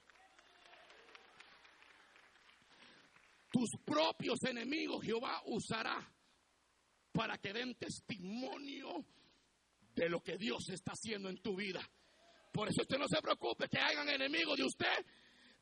Tus 3.53 3.71
propios 3.85 4.43
enemigos 4.45 5.05
Jehová 5.05 5.43
usará 5.45 6.01
para 7.13 7.37
que 7.37 7.53
den 7.53 7.75
testimonio 7.77 9.05
de 9.95 10.09
lo 10.09 10.20
que 10.20 10.36
Dios 10.36 10.68
está 10.70 10.92
haciendo 10.92 11.28
en 11.28 11.40
tu 11.40 11.57
vida. 11.57 11.80
Por 12.53 12.68
eso 12.68 12.82
usted 12.82 12.99
no 12.99 13.09
se 13.09 13.20
preocupe 13.20 13.68
que 13.68 13.78
hagan 13.78 14.09
enemigos 14.09 14.57
de 14.57 14.64
usted, 14.64 15.05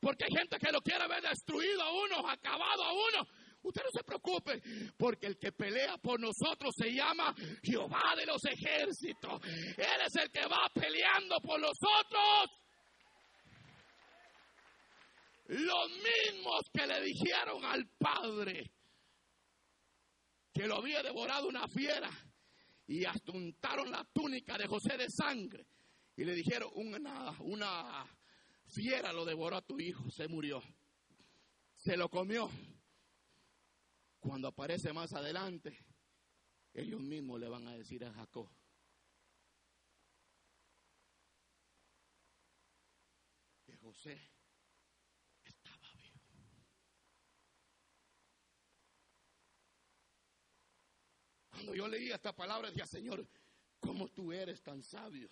porque 0.00 0.24
hay 0.24 0.36
gente 0.36 0.58
que 0.58 0.72
lo 0.72 0.80
quiere 0.80 1.06
ver 1.08 1.22
destruido 1.22 1.82
a 1.82 1.90
uno, 1.90 2.28
acabado 2.28 2.84
a 2.84 2.92
uno. 2.92 3.28
Usted 3.62 3.82
no 3.82 3.90
se 3.92 4.04
preocupe, 4.04 4.60
porque 4.98 5.26
el 5.26 5.38
que 5.38 5.52
pelea 5.52 5.96
por 5.98 6.18
nosotros 6.20 6.74
se 6.76 6.92
llama 6.92 7.34
Jehová 7.62 8.14
de 8.16 8.26
los 8.26 8.44
ejércitos. 8.44 9.40
Él 9.44 10.00
es 10.04 10.16
el 10.16 10.30
que 10.30 10.44
va 10.46 10.68
peleando 10.74 11.36
por 11.40 11.60
nosotros. 11.60 12.50
Los 15.46 15.90
mismos 15.90 16.62
que 16.72 16.86
le 16.86 17.00
dijeron 17.02 17.64
al 17.64 17.86
Padre 17.98 18.70
que 20.52 20.66
lo 20.66 20.76
había 20.76 21.02
devorado 21.02 21.48
una 21.48 21.66
fiera 21.68 22.10
y 22.92 23.06
astuntaron 23.06 23.90
la 23.90 24.04
túnica 24.12 24.58
de 24.58 24.66
José 24.66 24.98
de 24.98 25.08
sangre 25.08 25.66
y 26.14 26.24
le 26.24 26.34
dijeron, 26.34 26.70
una, 26.74 27.30
una 27.40 28.06
fiera 28.66 29.14
lo 29.14 29.24
devoró 29.24 29.56
a 29.56 29.62
tu 29.62 29.80
hijo, 29.80 30.10
se 30.10 30.28
murió, 30.28 30.62
se 31.74 31.96
lo 31.96 32.10
comió. 32.10 32.50
Cuando 34.20 34.48
aparece 34.48 34.92
más 34.92 35.14
adelante, 35.14 35.86
ellos 36.74 37.00
mismos 37.00 37.40
le 37.40 37.48
van 37.48 37.66
a 37.66 37.74
decir 37.74 38.04
a 38.04 38.12
Jacob, 38.12 38.50
que 43.64 43.74
José 43.78 44.31
cuando 51.62 51.76
yo 51.76 51.86
leía 51.86 52.16
esta 52.16 52.32
palabra, 52.32 52.70
decía, 52.70 52.86
Señor, 52.86 53.24
¿cómo 53.78 54.08
tú 54.08 54.32
eres 54.32 54.60
tan 54.62 54.82
sabio? 54.82 55.28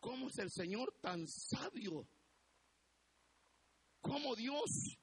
¿Cómo 0.00 0.28
es 0.28 0.38
el 0.38 0.50
Señor 0.50 0.96
tan 1.00 1.24
sabio? 1.28 2.08
¿Cómo 4.00 4.34
Dios 4.34 4.98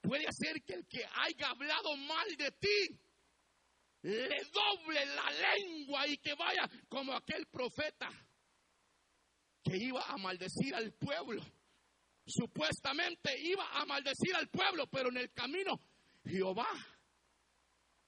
puede 0.00 0.26
hacer 0.26 0.60
que 0.64 0.74
el 0.74 0.86
que 0.88 1.04
haya 1.04 1.50
hablado 1.50 1.96
mal 1.98 2.36
de 2.36 2.50
ti 2.50 3.00
le 4.02 4.44
doble 4.52 5.06
la 5.06 5.30
lengua 5.30 6.08
y 6.08 6.16
que 6.18 6.34
vaya 6.34 6.68
como 6.88 7.12
aquel 7.12 7.46
profeta 7.46 8.08
que 9.62 9.76
iba 9.76 10.02
a 10.02 10.16
maldecir 10.16 10.74
al 10.74 10.92
pueblo? 10.94 11.42
Supuestamente 12.26 13.40
iba 13.40 13.68
a 13.80 13.84
maldecir 13.84 14.34
al 14.34 14.48
pueblo, 14.48 14.88
pero 14.88 15.10
en 15.10 15.18
el 15.18 15.32
camino 15.32 15.80
Jehová 16.24 16.68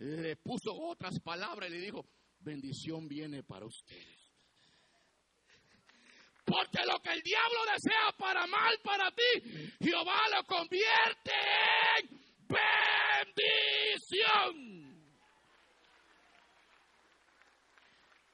le 0.02 0.36
puso 0.36 0.74
otras 0.74 1.20
palabras 1.20 1.70
y 1.70 1.72
le 1.72 1.80
dijo, 1.80 2.04
bendición 2.40 3.06
viene 3.08 3.44
para 3.44 3.66
ustedes. 3.66 4.18
Porque 6.44 6.84
lo 6.84 7.00
que 7.00 7.12
el 7.12 7.22
diablo 7.22 7.58
desea 7.72 8.12
para 8.18 8.46
mal 8.48 8.78
para 8.82 9.12
ti, 9.12 9.22
Jehová 9.80 10.20
lo 10.36 10.44
convierte 10.44 11.30
en 12.00 12.18
bendición. 14.08 14.82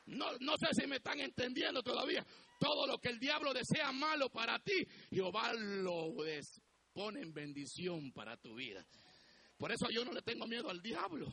No, 0.07 0.39
no 0.41 0.57
sé 0.57 0.69
si 0.73 0.87
me 0.87 0.97
están 0.97 1.21
entendiendo 1.21 1.83
todavía. 1.83 2.25
Todo 2.59 2.87
lo 2.87 2.97
que 2.99 3.11
el 3.11 3.21
diablo 3.21 3.53
desea 3.53 3.93
malo 3.93 4.31
para 4.31 4.59
ti, 4.59 4.87
Jehová 5.11 5.53
lo 5.53 6.14
pone 6.95 7.21
en 7.21 7.35
bendición 7.35 8.11
para 8.12 8.39
tu 8.39 8.55
vida. 8.55 8.85
Por 9.59 9.73
eso 9.73 9.89
yo 9.91 10.05
no 10.05 10.13
le 10.13 10.23
tengo 10.23 10.47
miedo 10.47 10.71
al 10.71 10.81
diablo. 10.81 11.27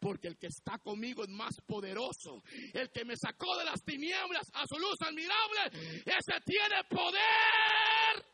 Porque 0.00 0.28
el 0.28 0.38
que 0.38 0.46
está 0.46 0.78
conmigo 0.78 1.22
es 1.22 1.28
más 1.28 1.54
poderoso. 1.66 2.42
El 2.72 2.90
que 2.90 3.04
me 3.04 3.14
sacó 3.16 3.56
de 3.58 3.64
las 3.64 3.82
tinieblas 3.84 4.48
a 4.54 4.64
su 4.66 4.78
luz 4.78 4.96
admirable, 5.00 6.02
ese 6.06 6.40
tiene 6.46 6.82
poder. 6.88 8.24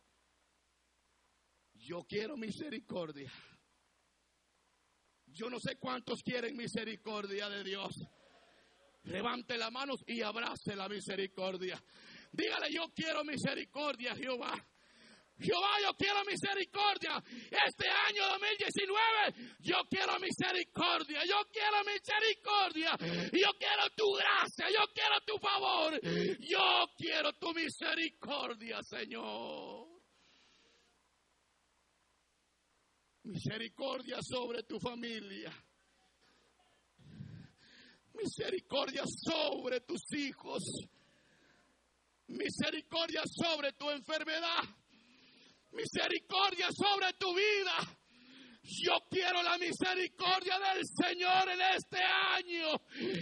Yo 1.76 2.04
quiero 2.04 2.36
misericordia. 2.36 3.32
Yo 5.34 5.50
no 5.50 5.60
sé 5.60 5.78
cuántos 5.78 6.22
quieren 6.24 6.56
misericordia 6.56 7.50
de 7.50 7.64
Dios. 7.64 7.96
Levante 9.04 9.58
las 9.58 9.72
manos 9.72 10.04
y 10.06 10.22
abrace 10.22 10.76
la 10.76 10.88
misericordia. 10.88 11.82
Dígale, 12.32 12.72
yo 12.72 12.84
quiero 12.94 13.24
misericordia, 13.24 14.16
Jehová. 14.16 14.54
Jehová, 15.40 15.72
yo 15.82 15.94
quiero 15.98 16.24
misericordia. 16.24 17.24
Este 17.50 17.90
año 17.90 18.28
2019, 18.30 19.56
yo 19.60 19.76
quiero 19.90 20.20
misericordia. 20.20 21.26
Yo 21.26 21.42
quiero 21.52 21.84
misericordia. 21.84 22.98
Yo 23.32 23.50
quiero 23.58 23.90
tu 23.96 24.14
gracia. 24.14 24.68
Yo 24.70 24.86
quiero 24.94 25.20
tu 25.26 25.38
favor. 25.40 26.00
Yo 26.40 26.86
quiero 26.96 27.34
tu 27.34 27.54
misericordia, 27.54 28.80
Señor. 28.84 29.91
Misericordia 33.24 34.18
sobre 34.22 34.64
tu 34.64 34.80
familia. 34.80 35.52
Misericordia 38.14 39.04
sobre 39.06 39.82
tus 39.82 40.02
hijos. 40.14 40.64
Misericordia 42.28 43.22
sobre 43.26 43.74
tu 43.74 43.90
enfermedad. 43.90 44.64
Misericordia 45.72 46.68
sobre 46.72 47.14
tu 47.14 47.34
vida. 47.36 47.98
Yo 48.64 48.94
quiero 49.10 49.42
la 49.42 49.58
misericordia 49.58 50.60
del 50.60 50.84
Señor 50.86 51.50
en 51.50 51.62
este 51.76 51.98
año. 52.04 52.70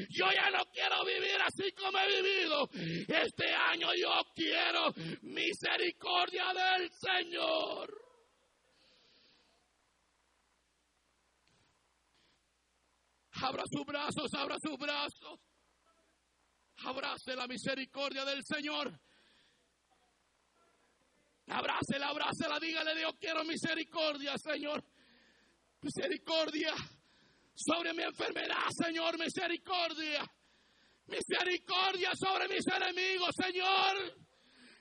Yo 0.10 0.26
ya 0.32 0.50
no 0.52 0.66
quiero 0.72 1.06
vivir 1.06 1.42
así 1.42 1.72
como 1.74 1.98
he 1.98 2.22
vivido. 2.22 2.70
Este 3.08 3.54
año 3.54 3.88
yo 3.96 4.12
quiero 4.36 4.94
misericordia 5.22 6.46
del 6.54 6.90
Señor. 6.92 8.09
Abra 13.42 13.64
sus 13.72 13.86
brazos, 13.86 14.34
abra 14.34 14.58
sus 14.60 14.78
brazos. 14.78 15.40
Abrace 16.86 17.36
la 17.36 17.48
misericordia 17.48 18.26
del 18.26 18.44
Señor. 18.44 19.00
Abrácela, 21.48 22.10
abrácela, 22.10 22.60
dígale 22.60 22.96
Dios, 22.96 23.14
quiero 23.20 23.44
misericordia, 23.44 24.38
Señor. 24.38 24.84
Misericordia 25.82 26.74
sobre 27.56 27.94
mi 27.94 28.04
enfermedad, 28.04 28.68
Señor, 28.72 29.18
misericordia. 29.18 30.30
Misericordia 31.08 32.12
sobre 32.16 32.48
mis 32.50 32.68
enemigos, 32.68 33.36
Señor. 33.36 34.16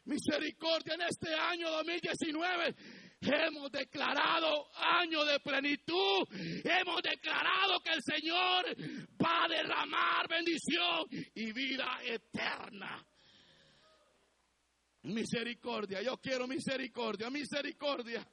Misericordia 0.04 0.94
en 0.94 1.02
este 1.02 1.34
año 1.34 1.70
2019 1.70 2.74
Hemos 3.20 3.70
declarado 3.72 4.68
año 4.74 5.24
de 5.24 5.40
plenitud. 5.40 6.26
Hemos 6.64 7.02
declarado 7.02 7.80
que 7.80 7.92
el 7.92 8.02
Señor 8.02 8.64
va 9.20 9.44
a 9.44 9.48
derramar 9.48 10.28
bendición 10.28 11.06
y 11.34 11.52
vida 11.52 11.98
eterna. 12.04 13.04
Misericordia, 15.02 16.02
yo 16.02 16.18
quiero 16.18 16.46
misericordia, 16.46 17.30
misericordia. 17.30 18.26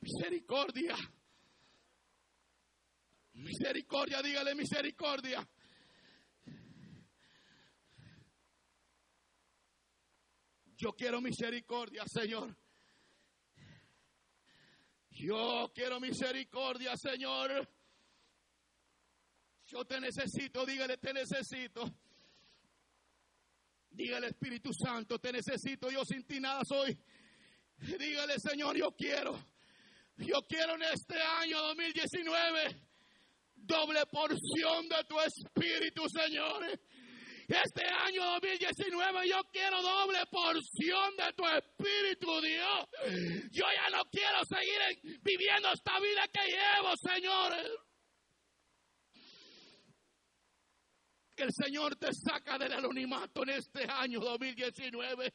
Misericordia. 0.00 0.96
Misericordia, 3.34 4.22
dígale 4.22 4.54
misericordia. 4.54 5.46
Yo 10.78 10.92
quiero 10.92 11.20
misericordia, 11.20 12.04
Señor. 12.06 12.56
Yo 15.10 15.72
quiero 15.74 15.98
misericordia, 15.98 16.96
Señor. 16.96 17.68
Yo 19.64 19.84
te 19.84 20.00
necesito, 20.00 20.64
dígale, 20.64 20.96
te 20.98 21.12
necesito. 21.12 21.82
Dígale, 23.90 24.28
Espíritu 24.28 24.70
Santo, 24.72 25.18
te 25.18 25.32
necesito, 25.32 25.90
yo 25.90 26.04
sin 26.04 26.24
ti 26.24 26.38
nada 26.38 26.62
soy. 26.64 26.96
Dígale, 27.78 28.38
Señor, 28.38 28.76
yo 28.76 28.92
quiero. 28.92 29.36
Yo 30.18 30.46
quiero 30.46 30.76
en 30.76 30.82
este 30.84 31.20
año 31.20 31.60
2019 31.60 32.88
doble 33.56 34.06
porción 34.06 34.88
de 34.88 35.04
tu 35.08 35.18
Espíritu, 35.18 36.08
Señor. 36.08 36.64
Este 37.48 37.82
año 37.82 38.24
2019 38.32 39.26
yo 39.26 39.42
quiero 39.50 39.80
doble 39.80 40.18
porción 40.30 41.16
de 41.16 41.32
tu 41.32 41.46
Espíritu, 41.46 42.40
Dios. 42.42 42.86
Yo 43.50 43.64
ya 43.74 43.96
no 43.96 44.04
quiero 44.10 44.44
seguir 44.44 45.18
viviendo 45.22 45.72
esta 45.72 45.98
vida 45.98 46.28
que 46.28 46.46
llevo, 46.46 46.94
Señor. 46.96 47.54
que 51.34 51.44
el 51.44 51.52
Señor 51.52 51.94
te 51.94 52.08
saca 52.12 52.58
del 52.58 52.72
anonimato 52.72 53.44
en 53.44 53.50
este 53.50 53.84
año 53.84 54.18
2019. 54.18 55.32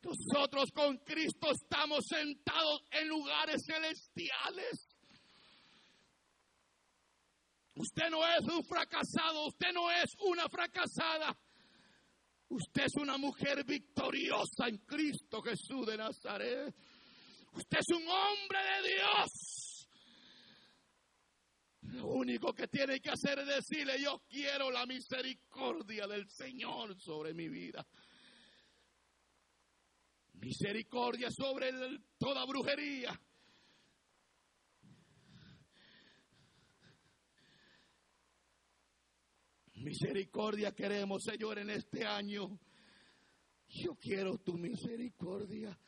Nosotros 0.00 0.70
con 0.72 0.96
Cristo 0.98 1.50
estamos 1.52 2.06
sentados 2.06 2.80
en 2.90 3.08
lugares 3.08 3.62
celestiales. 3.66 4.95
Usted 7.76 8.08
no 8.10 8.26
es 8.26 8.40
un 8.42 8.64
fracasado, 8.64 9.48
usted 9.48 9.72
no 9.74 9.90
es 9.90 10.10
una 10.20 10.48
fracasada. 10.48 11.38
Usted 12.48 12.84
es 12.84 12.94
una 12.94 13.18
mujer 13.18 13.64
victoriosa 13.64 14.68
en 14.68 14.78
Cristo 14.78 15.42
Jesús 15.42 15.86
de 15.86 15.96
Nazaret. 15.98 16.74
Usted 17.52 17.78
es 17.78 17.96
un 17.96 18.08
hombre 18.08 18.58
de 18.58 18.88
Dios. 18.88 19.88
Lo 21.82 22.06
único 22.06 22.54
que 22.54 22.66
tiene 22.68 23.00
que 23.00 23.10
hacer 23.10 23.40
es 23.40 23.46
decirle, 23.46 24.00
yo 24.00 24.22
quiero 24.28 24.70
la 24.70 24.86
misericordia 24.86 26.06
del 26.06 26.28
Señor 26.30 26.98
sobre 26.98 27.34
mi 27.34 27.48
vida. 27.48 27.86
Misericordia 30.34 31.30
sobre 31.30 31.72
toda 32.18 32.44
brujería. 32.46 33.20
Misericordia 39.86 40.74
queremos, 40.74 41.22
Señor, 41.22 41.60
en 41.60 41.70
este 41.70 42.04
año. 42.04 42.58
Yo 43.68 43.94
quiero 43.94 44.36
tu 44.38 44.54
misericordia. 44.54 45.78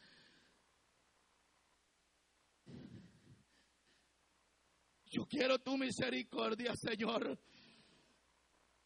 Yo 5.07 5.27
quiero 5.27 5.59
tu 5.59 5.77
misericordia, 5.77 6.77
Señor. 6.77 7.41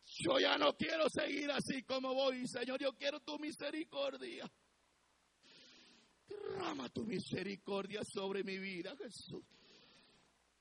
Yo 0.06 0.38
ya 0.40 0.56
no 0.56 0.74
quiero 0.78 1.04
seguir 1.10 1.50
así 1.50 1.82
como 1.82 2.14
voy, 2.14 2.46
Señor. 2.48 2.80
Yo 2.80 2.94
quiero 2.94 3.20
tu 3.20 3.38
misericordia. 3.38 4.50
Derrama 6.26 6.88
tu 6.88 7.04
misericordia 7.04 8.00
sobre 8.02 8.42
mi 8.44 8.58
vida, 8.58 8.96
Jesús. 8.96 9.44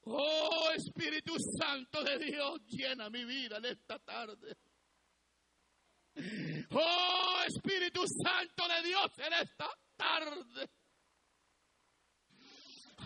Oh 0.04 0.72
Espíritu 0.76 1.36
Santo 1.60 2.04
de 2.04 2.18
Dios, 2.18 2.62
llena 2.68 3.10
mi 3.10 3.24
vida 3.24 3.58
en 3.58 3.66
esta 3.66 4.00
tarde. 4.00 4.58
Oh 6.72 7.44
Espíritu 7.48 8.04
Santo 8.08 8.68
de 8.68 8.88
Dios 8.88 9.20
en 9.20 9.34
esta 9.34 9.70
tarde. 9.96 10.70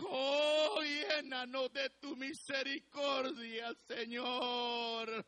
Oh, 0.03 0.81
llénanos 0.81 1.71
de 1.71 1.89
tu 2.01 2.15
misericordia, 2.15 3.73
Señor. 3.87 5.25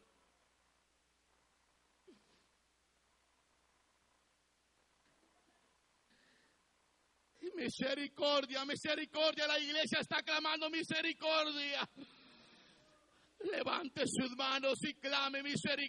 Misericordia, 7.57 8.63
misericordia. 8.65 9.47
La 9.47 9.57
iglesia 9.57 9.99
está 9.99 10.21
clamando 10.21 10.69
misericordia. 10.69 11.89
Levante 13.51 14.03
sus 14.05 14.35
manos 14.37 14.77
y 14.83 14.93
clame 14.93 15.41
misericordia. 15.41 15.87